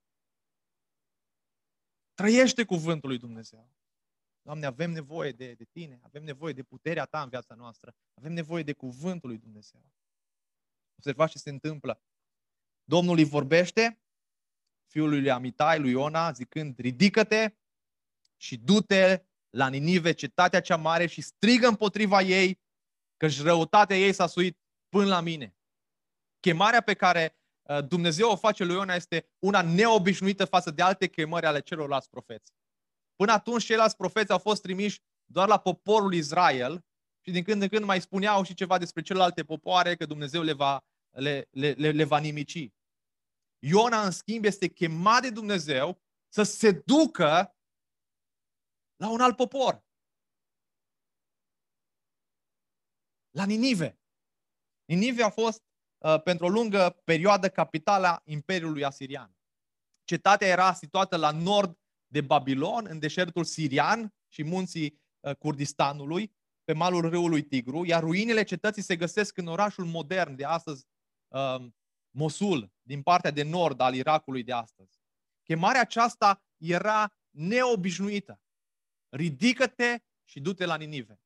[2.14, 3.70] Trăiește cuvântul lui Dumnezeu.
[4.42, 8.32] Doamne, avem nevoie de, de Tine, avem nevoie de puterea Ta în viața noastră, avem
[8.32, 9.92] nevoie de cuvântul lui Dumnezeu.
[10.96, 12.02] Observați ce se întâmplă.
[12.84, 14.03] Domnul îi vorbește,
[14.94, 17.54] fiului lui Amitai, lui Iona, zicând, ridică-te
[18.36, 22.60] și du-te la Ninive, cetatea cea mare și strigă împotriva ei,
[23.16, 25.56] căci răutatea ei s-a suit până la mine.
[26.40, 31.06] Chemarea pe care uh, Dumnezeu o face lui Iona este una neobișnuită față de alte
[31.06, 32.52] chemări ale celorlalți profeți.
[33.16, 36.84] Până atunci, ceilalți profeți au fost trimiși doar la poporul Israel
[37.20, 40.52] și din când în când mai spuneau și ceva despre celelalte popoare, că Dumnezeu le
[40.52, 42.72] va, le, le, le, le va nimici.
[43.66, 47.56] Iona, în schimb, este chemat de Dumnezeu să se ducă
[48.96, 49.84] la un alt popor.
[53.30, 53.98] La Ninive.
[54.84, 55.62] Ninive a fost
[55.98, 59.36] uh, pentru o lungă perioadă capitala Imperiului Asirian.
[60.04, 66.72] Cetatea era situată la nord de Babilon, în deșertul sirian și munții uh, Kurdistanului, pe
[66.72, 70.86] malul râului Tigru, iar ruinele cetății se găsesc în orașul modern de astăzi,
[71.28, 71.66] uh,
[72.10, 75.02] Mosul, din partea de nord al Irakului de astăzi.
[75.42, 78.40] Chemarea aceasta era neobișnuită.
[79.08, 81.20] Ridică-te și du-te la Ninive.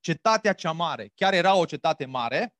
[0.00, 1.12] Cetatea cea mare.
[1.14, 2.56] Chiar era o cetate mare.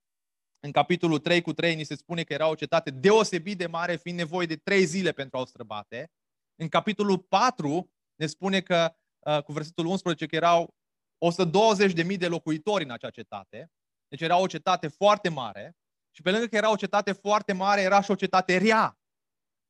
[0.61, 3.97] În capitolul 3 cu 3 ni se spune că era o cetate deosebit de mare,
[3.97, 6.13] fiind nevoie de 3 zile pentru a o străbate.
[6.55, 10.75] În capitolul 4 ne spune că, uh, cu versetul 11, că erau
[11.19, 13.73] 120.000 de locuitori în acea cetate.
[14.09, 15.77] Deci era o cetate foarte mare.
[16.17, 18.99] Și pe lângă că era o cetate foarte mare, era și o cetate rea.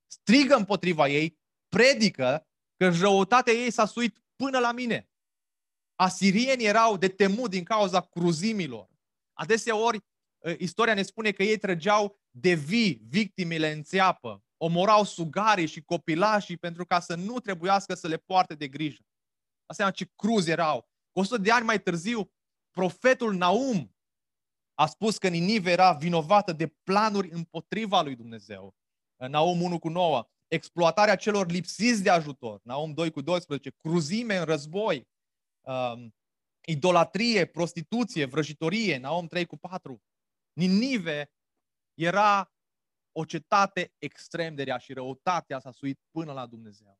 [0.07, 5.09] Strigă împotriva ei, predică că răutatea ei s-a suit până la mine.
[5.95, 8.89] Asirienii erau de temut din cauza cruzimilor.
[9.33, 10.05] Adesea ori,
[10.45, 15.83] ă, istoria ne spune că ei trăgeau de vii victimele în țeapă, omorau sugarii și
[15.83, 19.03] copilașii pentru ca să nu trebuiască să le poarte de grijă.
[19.67, 20.89] Asta ce cruz erau.
[21.13, 22.33] Cu 100 de ani mai târziu,
[22.71, 23.94] profetul Naum
[24.75, 28.75] a spus că Ninive era vinovată de planuri împotriva lui Dumnezeu.
[29.17, 30.29] Naum 1 cu 9.
[30.49, 32.61] Exploatarea celor lipsiți de ajutor.
[32.63, 33.71] Naum 2 cu 12.
[33.71, 35.09] Cruzime în război.
[35.61, 36.15] Um,
[36.61, 38.97] idolatrie, prostituție, vrăjitorie.
[38.97, 40.03] Naum 3 cu 4.
[40.53, 41.33] Ninive
[41.95, 42.53] era
[43.13, 46.99] o cetate extrem de rea și răutatea s-a suit până la Dumnezeu.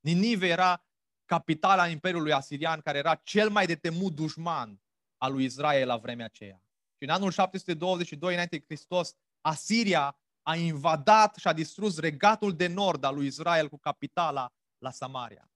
[0.00, 0.86] Ninive era
[1.24, 4.80] capitala Imperiului Asirian, care era cel mai de temut dușman
[5.16, 6.65] al lui Israel la vremea aceea.
[6.96, 12.66] Și în anul 722 înainte de Hristos, Asiria a invadat și a distrus regatul de
[12.66, 15.50] nord al lui Israel cu capitala la Samaria.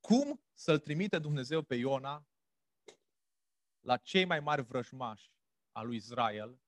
[0.00, 2.26] Cum să-l trimite Dumnezeu pe Iona
[3.80, 5.32] la cei mai mari vrăjmași
[5.72, 6.60] al lui Israel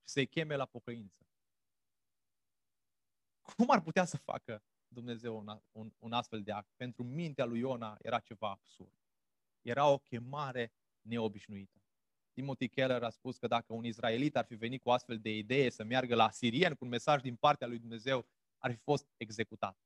[0.00, 1.26] și să-i cheme la pocăință?
[3.56, 6.72] Cum ar putea să facă Dumnezeu un, un, un astfel de act?
[6.76, 8.98] Pentru mintea lui Iona era ceva absurd.
[9.60, 10.72] Era o chemare
[11.10, 11.82] neobișnuită.
[12.32, 15.70] Timothy Keller a spus că dacă un izraelit ar fi venit cu astfel de idee
[15.70, 18.26] să meargă la sirien cu un mesaj din partea lui Dumnezeu,
[18.58, 19.78] ar fi fost executat.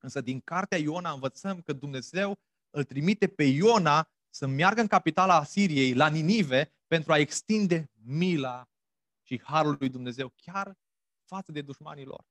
[0.00, 2.38] Însă din cartea Iona învățăm că Dumnezeu
[2.70, 8.68] îl trimite pe Iona să meargă în capitala Asiriei, la Ninive, pentru a extinde mila
[9.22, 10.78] și harul lui Dumnezeu chiar
[11.24, 12.24] față de dușmanii lor.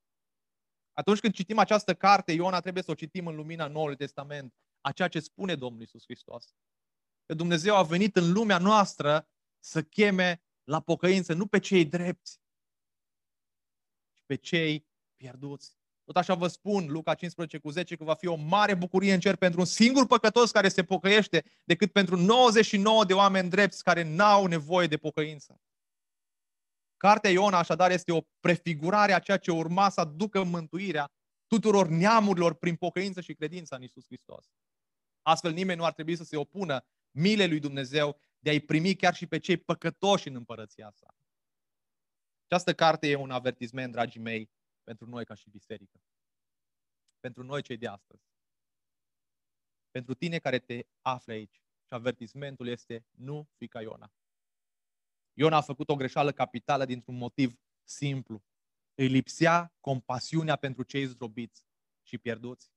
[0.93, 4.91] Atunci când citim această carte, Iona trebuie să o citim în lumina Noului Testament, a
[4.91, 6.53] ceea ce spune Domnul Isus Hristos
[7.25, 9.27] că Dumnezeu a venit în lumea noastră
[9.59, 12.39] să cheme la pocăință nu pe cei drepți,
[14.13, 15.77] ci pe cei pierduți.
[16.03, 19.19] Tot așa vă spun, Luca 15 cu 10, că va fi o mare bucurie în
[19.19, 24.03] cer pentru un singur păcătos care se pocăiește, decât pentru 99 de oameni drepți care
[24.03, 25.61] n-au nevoie de pocăință.
[26.97, 31.11] Cartea Iona, așadar, este o prefigurare a ceea ce urma să aducă mântuirea
[31.47, 34.45] tuturor neamurilor prin pocăință și credință în Isus Hristos.
[35.21, 39.15] Astfel, nimeni nu ar trebui să se opună milei lui Dumnezeu de a-i primi chiar
[39.15, 41.15] și pe cei păcătoși în împărăția sa.
[42.45, 44.51] Această carte e un avertisment, dragii mei,
[44.83, 46.03] pentru noi ca și biserică.
[47.19, 48.23] Pentru noi cei de astăzi.
[49.91, 51.61] Pentru tine care te afli aici.
[51.87, 54.13] Și avertismentul este nu fi ca Iona.
[55.33, 58.43] Iona a făcut o greșeală capitală dintr-un motiv simplu.
[58.95, 61.65] Îi lipsea compasiunea pentru cei zdrobiți
[62.01, 62.71] și pierduți.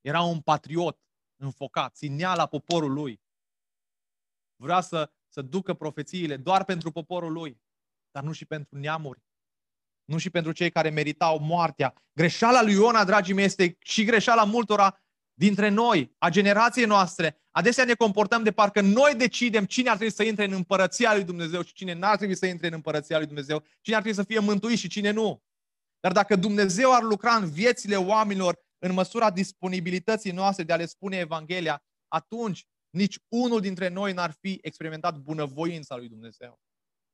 [0.00, 1.00] Era un patriot
[1.36, 3.20] înfocat, ținea la poporul lui.
[4.56, 7.60] Vrea să, să ducă profețiile doar pentru poporul lui,
[8.10, 9.24] dar nu și pentru neamuri.
[10.04, 11.94] Nu și pentru cei care meritau moartea.
[12.12, 15.00] Greșeala lui Iona, dragii mei, este și greșeala multora
[15.38, 17.40] dintre noi, a generației noastre.
[17.50, 21.24] Adesea ne comportăm de parcă noi decidem cine ar trebui să intre în împărăția lui
[21.24, 24.28] Dumnezeu și cine n-ar trebui să intre în împărăția lui Dumnezeu, cine ar trebui să
[24.28, 25.42] fie mântuit și cine nu.
[26.00, 30.86] Dar dacă Dumnezeu ar lucra în viețile oamenilor în măsura disponibilității noastre de a le
[30.86, 36.60] spune Evanghelia, atunci nici unul dintre noi n-ar fi experimentat bunăvoința lui Dumnezeu.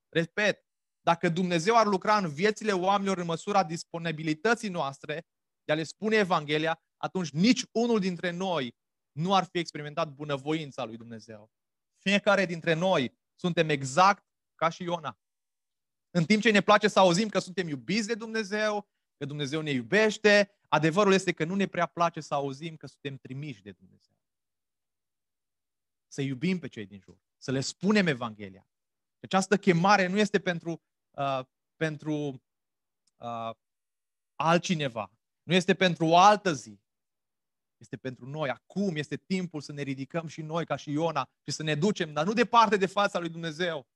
[0.09, 0.67] Repet,
[1.01, 5.27] dacă Dumnezeu ar lucra în viețile oamenilor în măsura disponibilității noastre
[5.65, 8.77] de a le spune Evanghelia, atunci nici unul dintre noi
[9.13, 11.51] nu ar fi experimentat bunăvoința lui Dumnezeu.
[11.99, 15.19] Fiecare dintre noi suntem exact ca și Iona.
[16.11, 19.71] În timp ce ne place să auzim că suntem iubiți de Dumnezeu, că Dumnezeu ne
[19.71, 24.12] iubește, adevărul este că nu ne prea place să auzim că suntem trimiși de Dumnezeu.
[26.13, 28.69] Să iubim pe cei din jur, să le spunem Evanghelia.
[29.21, 31.41] Această chemare nu este pentru, uh,
[31.77, 32.43] pentru
[33.17, 33.51] uh,
[34.35, 36.81] altcineva, nu este pentru o altă zi,
[37.77, 38.49] este pentru noi.
[38.49, 42.13] Acum este timpul să ne ridicăm și noi ca și Iona și să ne ducem,
[42.13, 43.87] dar nu departe de fața lui Dumnezeu,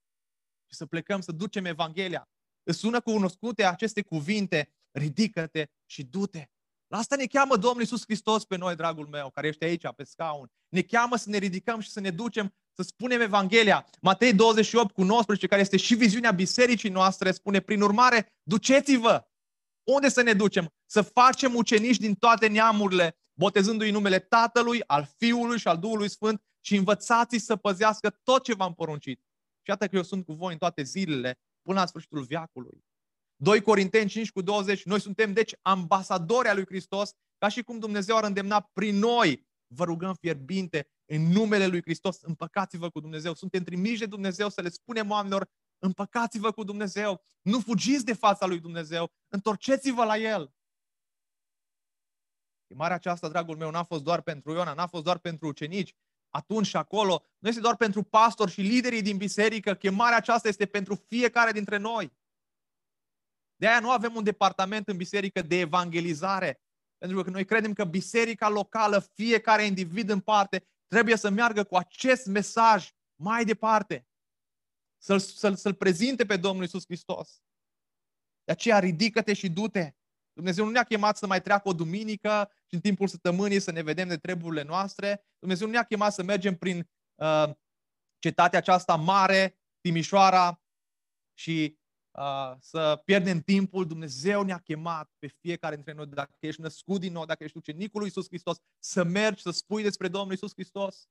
[0.67, 2.29] și să plecăm să ducem Evanghelia.
[2.63, 6.49] Îți sună cunoscute aceste cuvinte, ridică-te și du-te.
[6.87, 10.03] La asta ne cheamă Domnul Iisus Hristos pe noi, dragul meu, care ești aici, pe
[10.03, 10.51] scaun.
[10.69, 13.87] Ne cheamă să ne ridicăm și să ne ducem, să spunem Evanghelia.
[14.01, 19.27] Matei 28 cu 19, care este și viziunea bisericii noastre, spune, prin urmare, duceți-vă.
[19.83, 20.73] Unde să ne ducem?
[20.85, 26.41] Să facem ucenici din toate neamurile, botezându-i numele Tatălui, al Fiului și al Duhului Sfânt
[26.65, 29.19] și învățați să păzească tot ce v-am poruncit.
[29.61, 32.83] Și iată că eu sunt cu voi în toate zilele, până la sfârșitul viacului.
[33.39, 37.79] 2 Corinteni 5 cu 20, noi suntem deci ambasadori al lui Hristos, ca și cum
[37.79, 39.45] Dumnezeu ar îndemna prin noi.
[39.67, 43.33] Vă rugăm fierbinte în numele lui Hristos, împăcați-vă cu Dumnezeu.
[43.33, 47.23] Suntem trimiși de Dumnezeu să le spunem oamenilor, împăcați-vă cu Dumnezeu.
[47.41, 50.51] Nu fugiți de fața lui Dumnezeu, întorceți-vă la El.
[52.67, 55.95] Chemarea aceasta, dragul meu, n-a fost doar pentru Iona, n-a fost doar pentru ucenici,
[56.29, 57.23] atunci și acolo.
[57.39, 61.77] Nu este doar pentru pastori și liderii din biserică, chemarea aceasta este pentru fiecare dintre
[61.77, 62.11] noi.
[63.57, 66.61] De aia nu avem un departament în biserică de evangelizare.
[66.97, 71.75] Pentru că noi credem că biserica locală, fiecare individ în parte, trebuie să meargă cu
[71.75, 74.07] acest mesaj mai departe.
[74.97, 77.41] Să-l, să-l, să-l prezinte pe Domnul Isus Hristos.
[78.43, 79.91] De aceea ridică-te și du-te.
[80.33, 83.81] Dumnezeu nu ne-a chemat să mai treacă o duminică și în timpul săptămânii să ne
[83.81, 85.25] vedem de treburile noastre.
[85.39, 87.49] Dumnezeu nu ne-a chemat să mergem prin uh,
[88.19, 90.61] cetatea aceasta mare, Timișoara,
[91.33, 91.79] și
[92.17, 93.87] uh, să pierdem timpul.
[93.87, 97.99] Dumnezeu ne-a chemat pe fiecare dintre noi, dacă ești născut din nou, dacă ești ucenicul
[97.99, 101.09] lui Iisus Hristos, să mergi, să spui despre Domnul Iisus Hristos.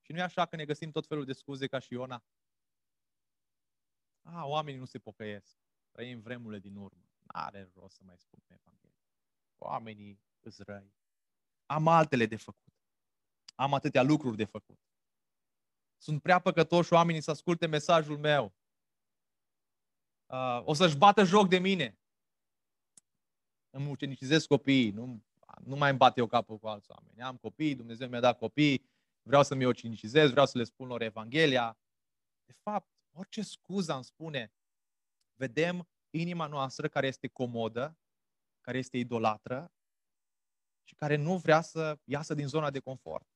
[0.00, 2.24] Și nu e așa că ne găsim tot felul de scuze ca și Iona.
[4.22, 5.56] A, oamenii nu se pocăiesc.
[5.90, 7.08] Trăim vremurile din urmă.
[7.18, 9.06] N-are rost să mai spun Evanghelie.
[9.58, 10.94] Oamenii îți răi.
[11.66, 12.72] Am altele de făcut.
[13.54, 14.78] Am atâtea lucruri de făcut.
[16.02, 18.52] Sunt prea păcătoși oamenii să asculte mesajul meu.
[20.26, 21.98] Uh, o să-și bată joc de mine.
[23.70, 24.90] Îmi ucenicizez copiii.
[24.90, 25.22] Nu,
[25.64, 27.22] nu mai îmi bate eu capul cu alți oameni.
[27.22, 28.90] Am copii, Dumnezeu mi-a dat copii,
[29.22, 31.78] vreau să mi ucenicizez, vreau să le spun lor Evanghelia.
[32.44, 34.52] De fapt, orice scuză îmi spune,
[35.34, 37.98] vedem inima noastră care este comodă,
[38.60, 39.72] care este idolatră
[40.82, 43.31] și care nu vrea să iasă din zona de confort.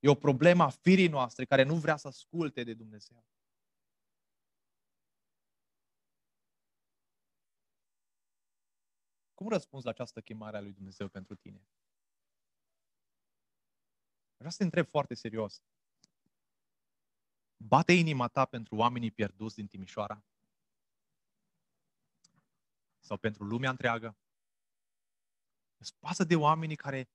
[0.00, 3.24] E o problemă a firii noastre care nu vrea să asculte de Dumnezeu.
[9.34, 11.68] Cum răspunzi la această chemare a lui Dumnezeu pentru tine?
[14.36, 15.62] Vreau să te întreb foarte serios.
[17.56, 20.24] Bate inima ta pentru oamenii pierduți din Timișoara?
[23.10, 24.16] sau pentru lumea întreagă.
[25.76, 27.08] Îți pasă de oamenii care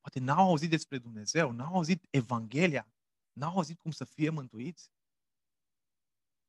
[0.00, 2.88] poate n-au auzit despre Dumnezeu, n-au auzit Evanghelia,
[3.32, 4.90] n-au auzit cum să fie mântuiți,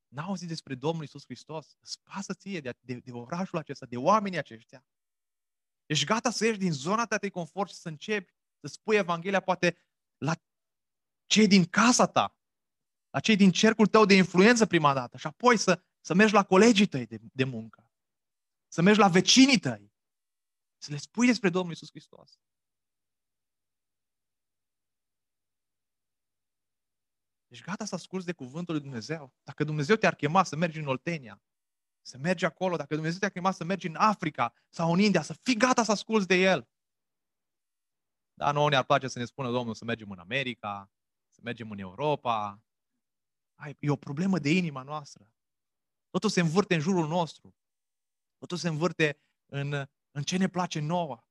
[0.08, 1.76] n-au auzit despre Domnul Isus Hristos.
[1.80, 4.84] Îți pasă ție de, de, de orașul acesta, de oamenii aceștia.
[5.86, 9.40] Ești gata să ieși din zona ta de confort și să începi să spui Evanghelia
[9.40, 9.76] poate
[10.18, 10.34] la
[11.26, 12.36] cei din casa ta,
[13.10, 16.44] la cei din cercul tău de influență prima dată și apoi să, să mergi la
[16.44, 17.90] colegii tăi de, de muncă.
[18.68, 19.92] Să mergi la vecinii tăi.
[20.78, 22.40] Să le spui despre Domnul Isus Hristos.
[27.52, 29.32] Ești gata să asculți de cuvântul lui Dumnezeu?
[29.42, 31.42] Dacă Dumnezeu te-ar chema să mergi în Oltenia,
[32.00, 35.32] să mergi acolo, dacă Dumnezeu te-ar chema să mergi în Africa sau în India, să
[35.32, 36.68] fii gata să asculți de El.
[38.34, 40.90] Da, nouă ne-ar place să ne spună Domnul să mergem în America,
[41.28, 42.62] să mergem în Europa.
[43.54, 45.32] Ai, e o problemă de inima noastră.
[46.10, 47.56] Totul se învârte în jurul nostru.
[48.38, 49.72] Totul se învârte în,
[50.10, 51.26] în ce ne place nouă.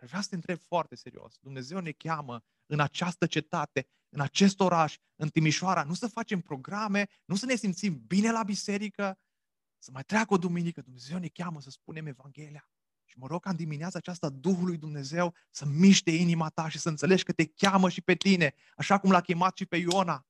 [0.00, 1.38] Vreau să te întreb foarte serios.
[1.38, 7.08] Dumnezeu ne cheamă în această cetate, în acest oraș, în Timișoara, nu să facem programe,
[7.24, 9.18] nu să ne simțim bine la biserică,
[9.78, 10.80] să mai treacă o duminică.
[10.80, 12.68] Dumnezeu ne cheamă să spunem Evanghelia.
[13.04, 16.78] Și mă rog ca în dimineața aceasta Duhul lui Dumnezeu să miște inima ta și
[16.78, 20.26] să înțelegi că te cheamă și pe tine, așa cum l-a chemat și pe Iona.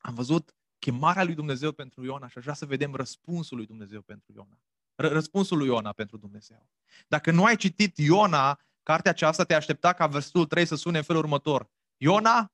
[0.00, 4.02] Am văzut chemarea lui Dumnezeu pentru Iona și aș vrea să vedem răspunsul lui Dumnezeu
[4.02, 4.58] pentru Iona.
[4.94, 6.68] Răspunsul lui Iona pentru Dumnezeu.
[7.08, 11.04] Dacă nu ai citit Iona, cartea aceasta te aștepta ca versetul 3 să sune în
[11.04, 11.70] felul următor.
[11.96, 12.52] Iona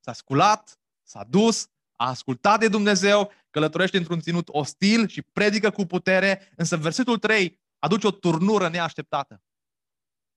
[0.00, 5.84] s-a sculat, s-a dus, a ascultat de Dumnezeu, călătorește într-un ținut ostil și predică cu
[5.84, 9.42] putere, însă versetul 3 aduce o turnură neașteptată.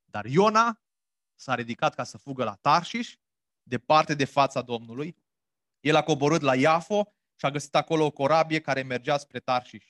[0.04, 0.82] Dar Iona
[1.36, 3.16] s-a ridicat ca să fugă la Tarșiș,
[3.64, 5.18] departe de fața Domnului.
[5.80, 9.86] El a coborât la Iafo și a găsit acolo o corabie care mergea spre Tarșiș.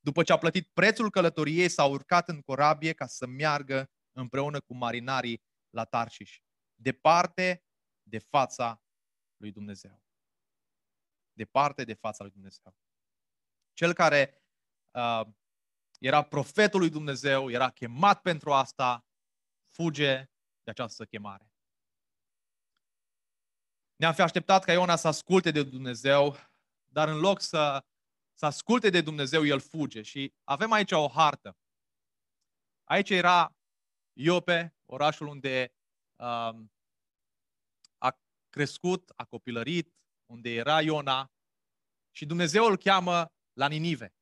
[0.00, 3.90] După ce a plătit prețul călătoriei, s-a urcat în corabie ca să meargă
[4.20, 6.40] împreună cu marinarii la Tarșiș,
[6.74, 7.64] departe
[8.02, 8.82] de fața
[9.36, 10.02] lui Dumnezeu.
[11.32, 12.76] Departe de fața lui Dumnezeu.
[13.72, 14.42] Cel care
[14.90, 15.26] uh,
[15.98, 19.06] era profetul lui Dumnezeu, era chemat pentru asta,
[19.68, 20.30] fuge
[20.62, 21.50] de această chemare.
[23.96, 26.36] Ne-am fi așteptat ca Iona să asculte de Dumnezeu,
[26.84, 27.86] dar în loc să,
[28.34, 30.02] să asculte de Dumnezeu, el fuge.
[30.02, 31.58] Și avem aici o hartă.
[32.84, 33.55] Aici era
[34.18, 35.74] Iope, orașul unde
[36.16, 36.72] um,
[37.98, 39.94] a crescut, a copilărit,
[40.26, 41.32] unde era Iona
[42.10, 44.14] și Dumnezeu îl cheamă la Ninive,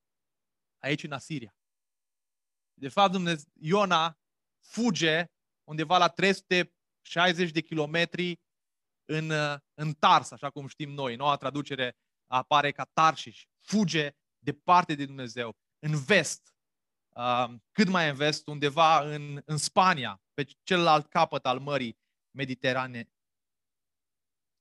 [0.79, 1.57] aici în Asiria.
[2.75, 4.19] De fapt, Dumnezeu, Iona
[4.61, 5.25] fuge
[5.65, 8.41] undeva la 360 de kilometri
[9.05, 9.31] în,
[9.75, 11.17] în Tars, așa cum știm noi.
[11.17, 13.45] Noua traducere apare ca Tarșiș.
[13.61, 16.54] Fuge departe de Dumnezeu, în vest, uh,
[17.73, 21.99] cât mai în vest, undeva în, în Spania, pe celălalt capăt al Mării
[22.31, 23.11] Mediterane.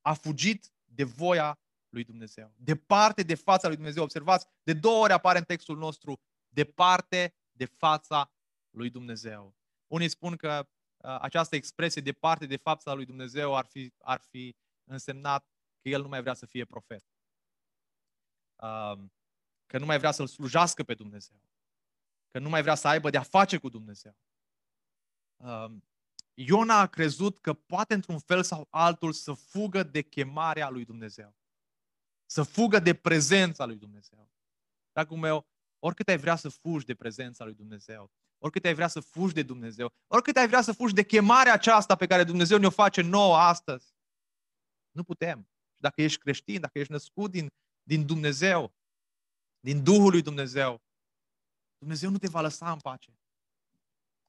[0.01, 2.53] A fugit de voia lui Dumnezeu.
[2.55, 4.03] Departe de fața lui Dumnezeu.
[4.03, 8.33] Observați, de două ori apare în textul nostru, departe de fața
[8.69, 9.55] lui Dumnezeu.
[9.87, 14.55] Unii spun că uh, această expresie departe de fața lui Dumnezeu ar fi, ar fi
[14.83, 15.47] însemnat
[15.81, 17.03] că el nu mai vrea să fie profet.
[18.55, 19.03] Uh,
[19.65, 21.37] că nu mai vrea să-L slujească pe Dumnezeu.
[22.33, 24.15] Că nu mai vrea să aibă de-a face cu Dumnezeu.
[25.35, 25.71] Uh,
[26.33, 31.35] Iona a crezut că poate într-un fel sau altul să fugă de chemarea lui Dumnezeu.
[32.25, 34.31] Să fugă de prezența lui Dumnezeu.
[34.91, 35.47] Dragul meu,
[35.79, 39.43] oricât ai vrea să fugi de prezența lui Dumnezeu, oricât ai vrea să fugi de
[39.43, 43.37] Dumnezeu, oricât ai vrea să fugi de chemarea aceasta pe care Dumnezeu ne-o face nouă
[43.37, 43.95] astăzi,
[44.91, 45.47] nu putem.
[45.73, 47.53] Și dacă ești creștin, dacă ești născut din,
[47.83, 48.73] din Dumnezeu,
[49.59, 50.81] din Duhul lui Dumnezeu,
[51.83, 53.17] Dumnezeu nu te va lăsa în pace.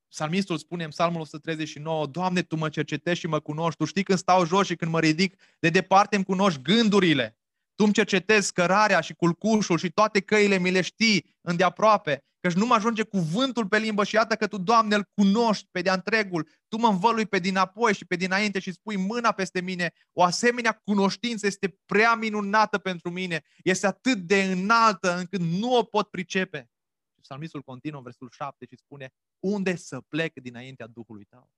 [0.09, 4.19] Psalmistul spune în Psalmul 139, Doamne, Tu mă cercetezi și mă cunoști, Tu știi când
[4.19, 7.39] stau jos și când mă ridic, de departe îmi cunoști gândurile.
[7.75, 12.67] Tu îmi cercetezi cărarea și culcușul și toate căile mi le știi îndeaproape, căci nu
[12.67, 16.49] mă ajunge cuvântul pe limbă și iată că Tu, Doamne, îl cunoști pe de întregul.
[16.69, 19.93] Tu mă învălui pe dinapoi și pe dinainte și spui mâna peste mine.
[20.13, 23.43] O asemenea cunoștință este prea minunată pentru mine.
[23.63, 26.69] Este atât de înaltă încât nu o pot pricepe.
[27.25, 31.51] Și psalmistul continuă în versul 7 și spune, unde să plec dinaintea Duhului Tău?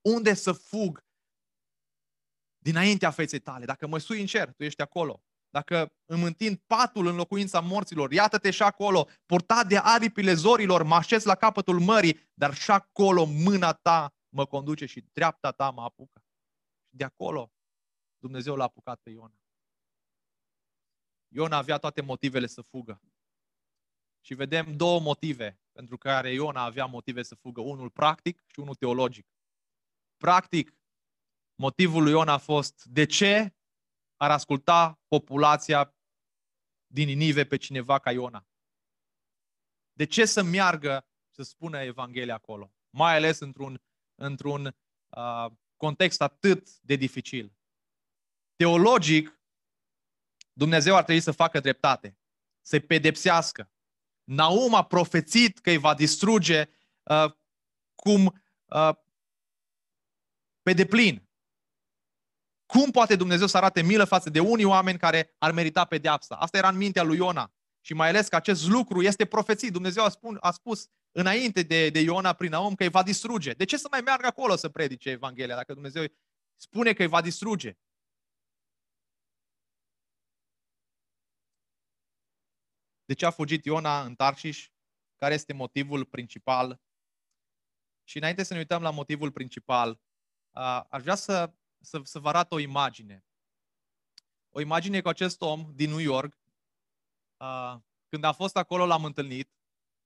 [0.00, 1.04] Unde să fug
[2.58, 3.64] dinaintea feței tale.
[3.64, 5.22] Dacă mă sui în cer, tu ești acolo.
[5.48, 10.94] Dacă îmi întind patul în locuința morților, iată-te și acolo, purtat de aripile zorilor, mă
[10.94, 15.82] așez la capătul mării, dar și acolo mâna ta mă conduce și dreapta ta mă
[15.82, 16.24] apucă.
[16.88, 17.52] Și de acolo
[18.18, 19.40] Dumnezeu l-a apucat pe Iona.
[21.28, 23.00] Iona avea toate motivele să fugă.
[24.20, 27.60] Și vedem două motive pentru care Iona avea motive să fugă.
[27.60, 29.26] Unul practic și unul teologic.
[30.16, 30.74] Practic,
[31.60, 33.54] Motivul lui Iona a fost de ce
[34.16, 35.94] ar asculta populația
[36.86, 38.46] din Ninive pe cineva ca Iona?
[39.92, 42.72] De ce să meargă să spună Evanghelia acolo?
[42.90, 43.82] Mai ales într-un,
[44.14, 44.76] într-un
[45.08, 45.46] uh,
[45.76, 47.52] context atât de dificil.
[48.56, 49.40] Teologic,
[50.52, 52.18] Dumnezeu ar trebui să facă dreptate,
[52.60, 53.70] să-i pedepsească.
[54.30, 56.68] Naum a profețit că îi va distruge
[57.02, 57.32] uh,
[57.94, 58.94] cum uh,
[60.62, 61.28] pe deplin.
[62.66, 66.34] Cum poate Dumnezeu să arate milă față de unii oameni care ar merita pedeapsa?
[66.34, 67.52] Asta era în mintea lui Iona.
[67.80, 69.72] Și mai ales că acest lucru este profețit.
[69.72, 73.52] Dumnezeu a, spun, a spus înainte de, de Iona prin om că îi va distruge.
[73.52, 76.04] De ce să mai meargă acolo să predice Evanghelia dacă Dumnezeu
[76.56, 77.76] spune că îi va distruge?
[83.10, 84.68] De ce a fugit Iona în Tarșiș?
[85.16, 86.80] Care este motivul principal?
[88.04, 90.00] Și înainte să ne uităm la motivul principal,
[90.88, 93.24] aș vrea să să, să vă arăt o imagine.
[94.50, 96.38] O imagine cu acest om din New York.
[97.36, 97.76] Uh,
[98.08, 99.50] când a fost acolo, l-am întâlnit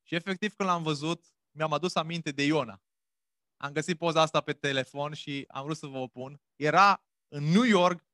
[0.03, 2.83] și efectiv când l-am văzut, mi-am adus aminte de Iona.
[3.57, 6.41] Am găsit poza asta pe telefon și am vrut să vă o pun.
[6.57, 8.05] Era în New York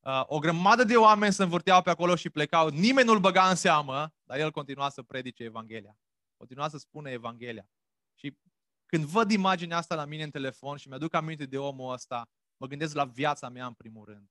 [0.00, 2.68] Uh, o grămadă de oameni se învârteau pe acolo și plecau.
[2.68, 5.98] Nimeni nu-l băga în seamă, dar el continua să predice Evanghelia.
[6.36, 7.68] Continua să spună Evanghelia.
[8.14, 8.38] Și
[8.86, 12.66] când văd imaginea asta la mine în telefon și mi-aduc aminte de omul ăsta, mă
[12.66, 14.30] gândesc la viața mea în primul rând.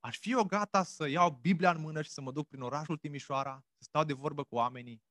[0.00, 2.96] Aș fi eu gata să iau Biblia în mână și să mă duc prin orașul
[2.96, 5.02] Timișoara, să stau de vorbă cu oamenii.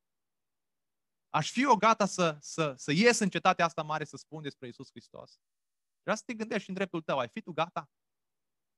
[1.29, 4.67] Aș fi eu gata să, să, să ies în cetatea asta mare să spun despre
[4.67, 5.39] Isus Hristos.
[6.01, 7.89] Vreau să te gândești în dreptul tău, ai fi tu gata?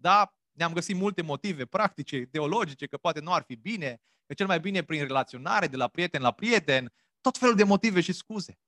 [0.03, 4.47] Da, ne-am găsit multe motive practice, teologice, că poate nu ar fi bine, că cel
[4.47, 8.59] mai bine prin relaționare, de la prieten la prieten, tot felul de motive și scuze.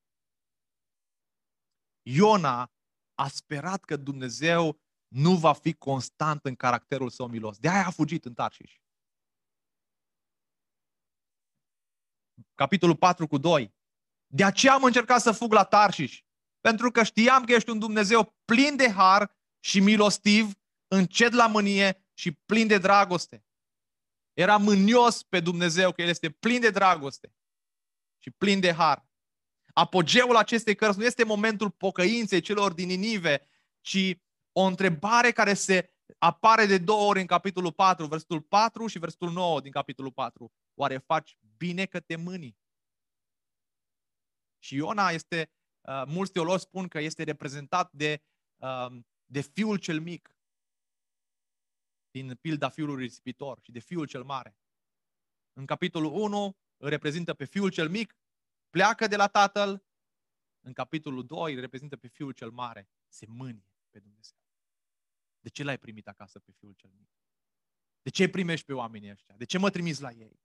[2.01, 2.71] Iona
[3.13, 7.57] a sperat că Dumnezeu nu va fi constant în caracterul său milos.
[7.57, 8.79] De aia a fugit în Tarșiș.
[12.53, 13.75] Capitolul 4 cu 2.
[14.27, 16.23] De aceea am încercat să fug la Tarșiș.
[16.59, 20.53] Pentru că știam că ești un Dumnezeu plin de har și milostiv,
[20.95, 23.45] încet la mânie și plin de dragoste.
[24.33, 27.33] Era mânios pe Dumnezeu că El este plin de dragoste
[28.19, 29.07] și plin de har.
[29.73, 33.41] Apogeul acestei cărți nu este momentul pocăinței celor din Ninive,
[33.81, 34.17] ci
[34.51, 39.31] o întrebare care se apare de două ori în capitolul 4, versetul 4 și versetul
[39.31, 40.51] 9 din capitolul 4.
[40.73, 42.57] Oare faci bine că te mâni?
[44.59, 48.21] Și Iona este, uh, mulți teologi spun că este reprezentat de,
[48.55, 50.34] uh, de fiul cel mic
[52.21, 54.57] din pilda fiului risipitor și de fiul cel mare.
[55.53, 58.17] În capitolul 1 îl reprezintă pe fiul cel mic,
[58.69, 59.85] pleacă de la tatăl.
[60.59, 64.37] În capitolul 2 îl reprezintă pe fiul cel mare, se mânie pe Dumnezeu.
[65.39, 67.09] De ce l-ai primit acasă pe fiul cel mic?
[68.01, 69.35] De ce primești pe oamenii ăștia?
[69.37, 70.39] De ce mă trimiți la ei?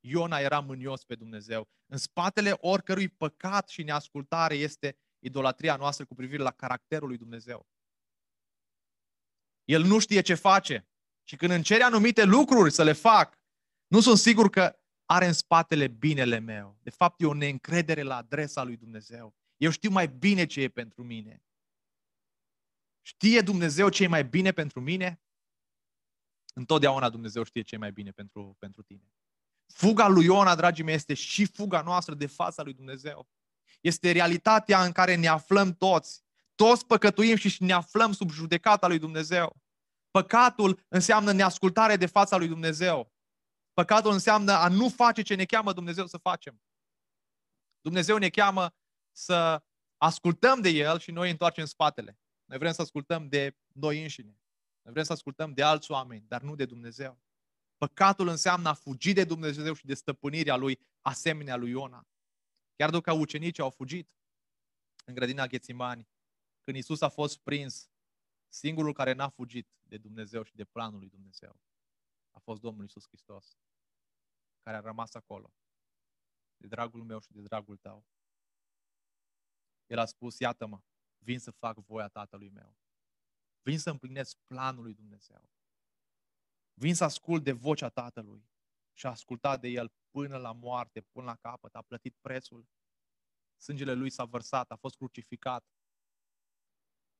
[0.00, 1.68] Iona era mânios pe Dumnezeu.
[1.86, 7.66] În spatele oricărui păcat și neascultare este idolatria noastră cu privire la caracterul lui Dumnezeu.
[9.64, 10.86] El nu știe ce face.
[11.22, 13.38] Și când îmi cere anumite lucruri să le fac,
[13.86, 16.78] nu sunt sigur că are în spatele binele meu.
[16.82, 19.34] De fapt, e o neîncredere la adresa lui Dumnezeu.
[19.56, 21.42] Eu știu mai bine ce e pentru mine.
[23.00, 25.20] Știe Dumnezeu ce e mai bine pentru mine?
[26.54, 29.12] Întotdeauna Dumnezeu știe ce e mai bine pentru, pentru tine.
[29.66, 33.28] Fuga lui Iona, dragii mei, este și fuga noastră de fața lui Dumnezeu.
[33.80, 36.24] Este realitatea în care ne aflăm toți.
[36.54, 39.56] Toți păcătuim și ne aflăm sub judecata lui Dumnezeu.
[40.12, 43.12] Păcatul înseamnă neascultare de fața lui Dumnezeu.
[43.72, 46.62] Păcatul înseamnă a nu face ce ne cheamă Dumnezeu să facem.
[47.80, 48.74] Dumnezeu ne cheamă
[49.12, 49.62] să
[49.96, 52.18] ascultăm de El și noi întoarcem spatele.
[52.44, 54.40] Noi vrem să ascultăm de noi înșine.
[54.82, 57.20] Noi vrem să ascultăm de alți oameni, dar nu de Dumnezeu.
[57.76, 62.06] Păcatul înseamnă a fugi de Dumnezeu și de stăpânirea Lui, asemenea lui Iona.
[62.76, 64.16] Chiar dacă ucenicii au fugit
[65.04, 66.08] în grădina Ghețimani,
[66.60, 67.91] când Isus a fost prins,
[68.52, 71.60] singurul care n-a fugit de Dumnezeu și de planul lui Dumnezeu
[72.30, 73.58] a fost Domnul Isus Hristos,
[74.60, 75.54] care a rămas acolo,
[76.56, 78.06] de dragul meu și de dragul tău.
[79.86, 80.82] El a spus, iată-mă,
[81.18, 82.76] vin să fac voia Tatălui meu.
[83.62, 85.50] Vin să împlinesc planul lui Dumnezeu.
[86.74, 88.50] Vin să ascult de vocea Tatălui
[88.92, 92.68] și a ascultat de El până la moarte, până la capăt, a plătit prețul.
[93.56, 95.66] Sângele Lui s-a vărsat, a fost crucificat.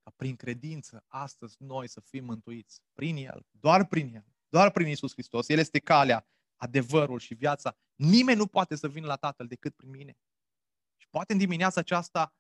[0.03, 2.83] Ca prin credință, astăzi noi să fim mântuiți.
[2.93, 5.49] Prin El, doar prin El, doar prin Isus Hristos.
[5.49, 6.27] El este calea,
[6.57, 7.77] adevărul și viața.
[7.95, 10.19] Nimeni nu poate să vină la Tatăl decât prin mine.
[10.97, 12.35] Și poate în dimineața aceasta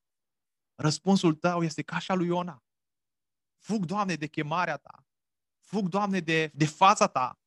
[0.75, 2.65] răspunsul tău este ca și lui Iona.
[3.59, 5.07] Fug, Doamne, de chemarea ta.
[5.61, 7.41] Fug, Doamne, de, de fața ta.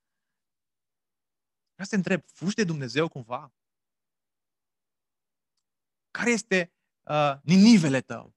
[1.72, 3.53] Vreau să te întreb, fugi de Dumnezeu cumva?
[6.11, 8.35] Care este uh, ninivele tău?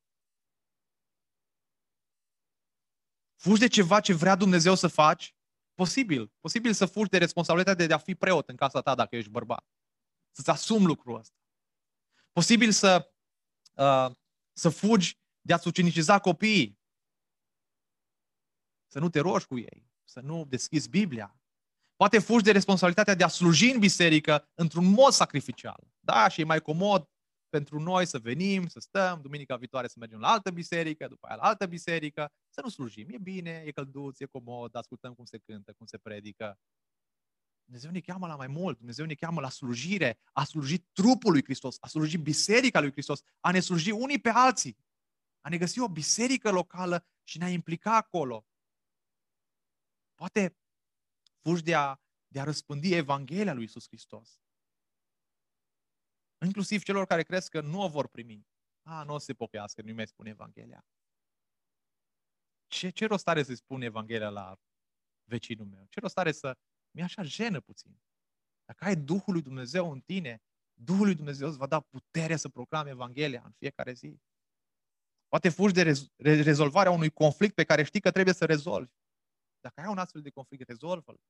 [3.39, 5.35] Fugi de ceva ce vrea Dumnezeu să faci?
[5.75, 6.33] Posibil.
[6.41, 9.67] Posibil să fugi de responsabilitatea de a fi preot în casa ta dacă ești bărbat.
[10.31, 11.37] Să-ți asumi lucrul ăsta.
[12.33, 13.13] Posibil să,
[13.75, 14.11] uh,
[14.53, 16.79] să fugi de a-ți uceniciza copiii.
[18.87, 19.91] Să nu te rogi cu ei.
[20.05, 21.41] Să nu deschizi Biblia.
[21.97, 25.81] Poate fugi de responsabilitatea de a sluji în biserică într-un mod sacrificial.
[26.01, 27.09] Da, și e mai comod
[27.49, 31.37] pentru noi să venim, să stăm, duminica viitoare să mergem la altă biserică, după aia
[31.37, 33.09] la altă biserică, să nu slujim.
[33.11, 36.59] E bine, e călduț, e comod, ascultăm cum se cântă, cum se predică.
[37.65, 38.77] Dumnezeu ne cheamă la mai mult.
[38.77, 43.21] Dumnezeu ne cheamă la slujire, a sluji trupul lui Hristos, a sluji biserica lui Hristos,
[43.41, 44.77] a ne sluji unii pe alții,
[45.41, 48.47] a ne găsi o biserică locală și ne-a implica acolo.
[50.15, 50.57] Poate
[51.41, 54.41] fugi de a, de a răspândi Evanghelia lui Isus Hristos.
[56.45, 58.47] Inclusiv celor care cresc că nu o vor primi.
[58.83, 60.87] A, nu o să se pocăiască, nu mai spune Evanghelia.
[62.67, 64.59] Ce, ce rost are să-i spun Evanghelia la
[65.25, 65.87] vecinul meu?
[65.89, 66.57] Ce rost are să
[66.91, 68.01] mi așa jenă puțin?
[68.65, 72.49] Dacă ai Duhul lui Dumnezeu în tine, Duhul lui Dumnezeu îți va da putere să
[72.49, 74.21] proclame Evanghelia în fiecare zi.
[75.29, 78.93] Poate fugi de rez- rezolvarea unui conflict pe care știi că trebuie să rezolvi.
[79.61, 81.21] Dacă ai un astfel de conflict, rezolvă-l.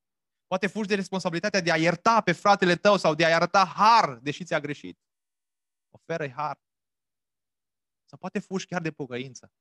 [0.48, 4.18] Poate fugi de responsabilitatea de a ierta pe fratele tău sau de a ierta har,
[4.18, 4.98] deși ți-a greșit.
[5.90, 6.60] Oferă-i har.
[8.04, 9.52] Sau poate fugi chiar de pocăință.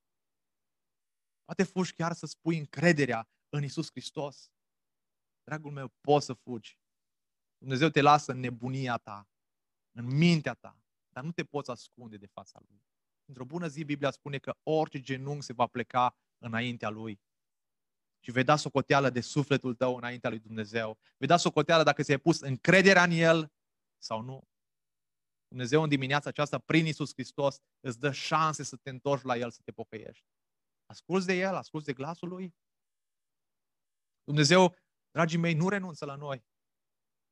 [1.43, 4.51] Poate fugi chiar să spui încrederea în Isus Hristos.
[5.43, 6.79] Dragul meu, poți să fugi.
[7.57, 9.29] Dumnezeu te lasă în nebunia ta,
[9.91, 12.83] în mintea ta, dar nu te poți ascunde de fața Lui.
[13.25, 17.21] Într-o bună zi, Biblia spune că orice genunchi se va pleca înaintea Lui.
[18.28, 20.97] Și vei da socoteală de sufletul tău înaintea lui Dumnezeu.
[21.17, 23.51] Vei da socoteală dacă ți-ai pus încrederea în El
[23.97, 24.47] sau nu.
[25.47, 29.51] Dumnezeu în dimineața aceasta, prin Isus Hristos, îți dă șanse să te întorci la El,
[29.51, 30.25] să te pocăiești.
[30.86, 32.55] Asculți de El, asculți de glasul Lui.
[34.23, 34.75] Dumnezeu,
[35.11, 36.45] dragii mei, nu renunță la noi.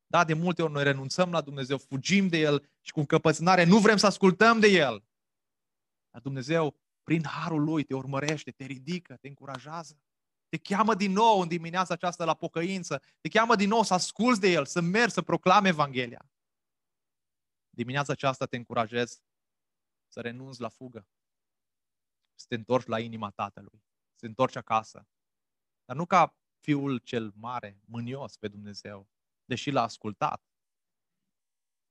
[0.07, 3.79] Da, de multe ori noi renunțăm la Dumnezeu, fugim de El și cu încăpățânare nu
[3.79, 5.05] vrem să ascultăm de El.
[6.09, 9.99] Dar Dumnezeu, prin harul Lui, te urmărește, te ridică, te încurajează.
[10.55, 13.01] Te cheamă din nou în dimineața aceasta la pocăință.
[13.21, 16.29] Te cheamă din nou să asculți de El, să mergi, să proclame Evanghelia.
[17.69, 19.23] Dimineața aceasta te încurajez
[20.07, 21.07] să renunți la fugă.
[22.35, 23.83] Să te întorci la inima Tatălui.
[24.11, 25.07] Să te întorci acasă.
[25.85, 29.09] Dar nu ca fiul cel mare, mânios pe Dumnezeu,
[29.45, 30.43] deși l-a ascultat.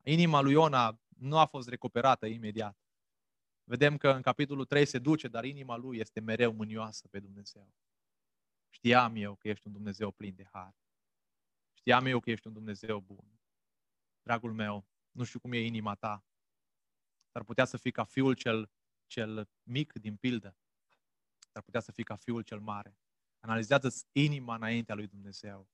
[0.02, 2.78] Inima lui Iona nu a fost recuperată imediat.
[3.64, 7.72] Vedem că în capitolul 3 se duce, dar inima lui este mereu mânioasă pe Dumnezeu.
[8.74, 10.76] Știam eu că ești un Dumnezeu plin de har.
[11.72, 13.40] Știam eu că ești un Dumnezeu bun.
[14.22, 16.24] Dragul meu, nu știu cum e inima ta,
[17.32, 18.70] dar putea să fii ca fiul cel,
[19.06, 20.56] cel mic din pildă,
[21.52, 22.98] dar putea să fii ca fiul cel mare.
[23.40, 25.68] Analizează-ți inima înaintea lui Dumnezeu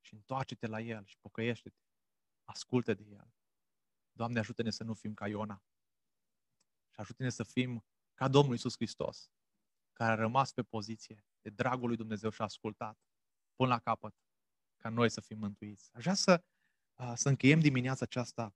[0.00, 1.82] și întoarce-te la El și pocăiește-te.
[2.44, 3.34] Ascultă de El.
[4.12, 5.64] Doamne, ajută-ne să nu fim ca Iona.
[6.90, 7.84] Și ajută-ne să fim
[8.14, 9.30] ca Domnul Isus Hristos,
[9.92, 12.98] care a rămas pe poziție de dragul lui Dumnezeu și a ascultat
[13.54, 14.14] până la capăt,
[14.76, 15.90] ca noi să fim mântuiți.
[15.92, 16.44] Aș vrea să,
[17.14, 18.54] să încheiem dimineața aceasta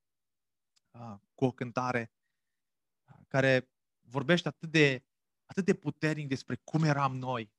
[1.35, 2.13] cu o cântare
[3.29, 3.71] care
[4.01, 5.05] vorbește atât de,
[5.45, 7.53] atât de puternic despre cum eram noi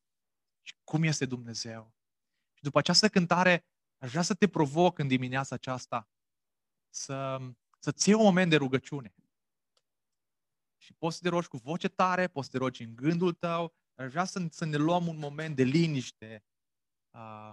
[0.62, 1.94] și cum este Dumnezeu.
[2.54, 3.66] Și după această cântare,
[3.98, 6.10] aș vrea să te provoc în dimineața aceasta
[6.90, 7.40] să,
[7.80, 9.16] să-ți iei un moment de rugăciune.
[10.78, 13.76] Și poți să te rogi cu voce tare, poți să te rogi în gândul tău,
[13.96, 16.44] Aș vrea să, să ne luăm un moment de liniște
[17.12, 17.52] uh,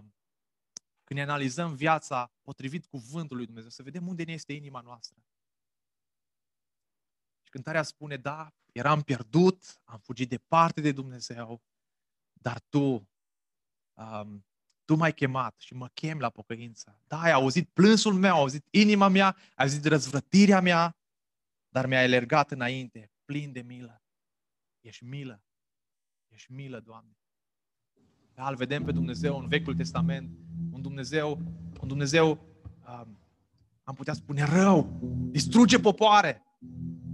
[1.05, 5.23] când ne analizăm viața potrivit cuvântului lui Dumnezeu, să vedem unde ne este inima noastră.
[7.43, 11.63] Și cântarea spune, da, eram pierdut, am fugit departe de Dumnezeu,
[12.33, 13.09] dar Tu,
[13.95, 14.47] um,
[14.85, 17.01] Tu m-ai chemat și mă chem la pocăință.
[17.07, 20.97] Da, ai auzit plânsul meu, ai auzit inima mea, ai auzit răzvrătirea mea,
[21.69, 24.03] dar mi-ai alergat înainte, plin de milă.
[24.81, 25.43] Ești milă.
[26.41, 27.17] Ești milă, Doamne.
[28.35, 30.31] Da, îl vedem pe Dumnezeu în Vechiul Testament,
[30.71, 31.41] un Dumnezeu,
[31.81, 33.19] un Dumnezeu, um,
[33.83, 36.43] am putea spune rău, distruge popoare.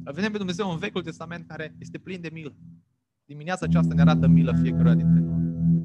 [0.04, 2.54] Îl vedem pe Dumnezeu în Vechiul Testament care este plin de milă.
[3.24, 5.35] Dimineața aceasta ne arată milă fiecare dintre noi.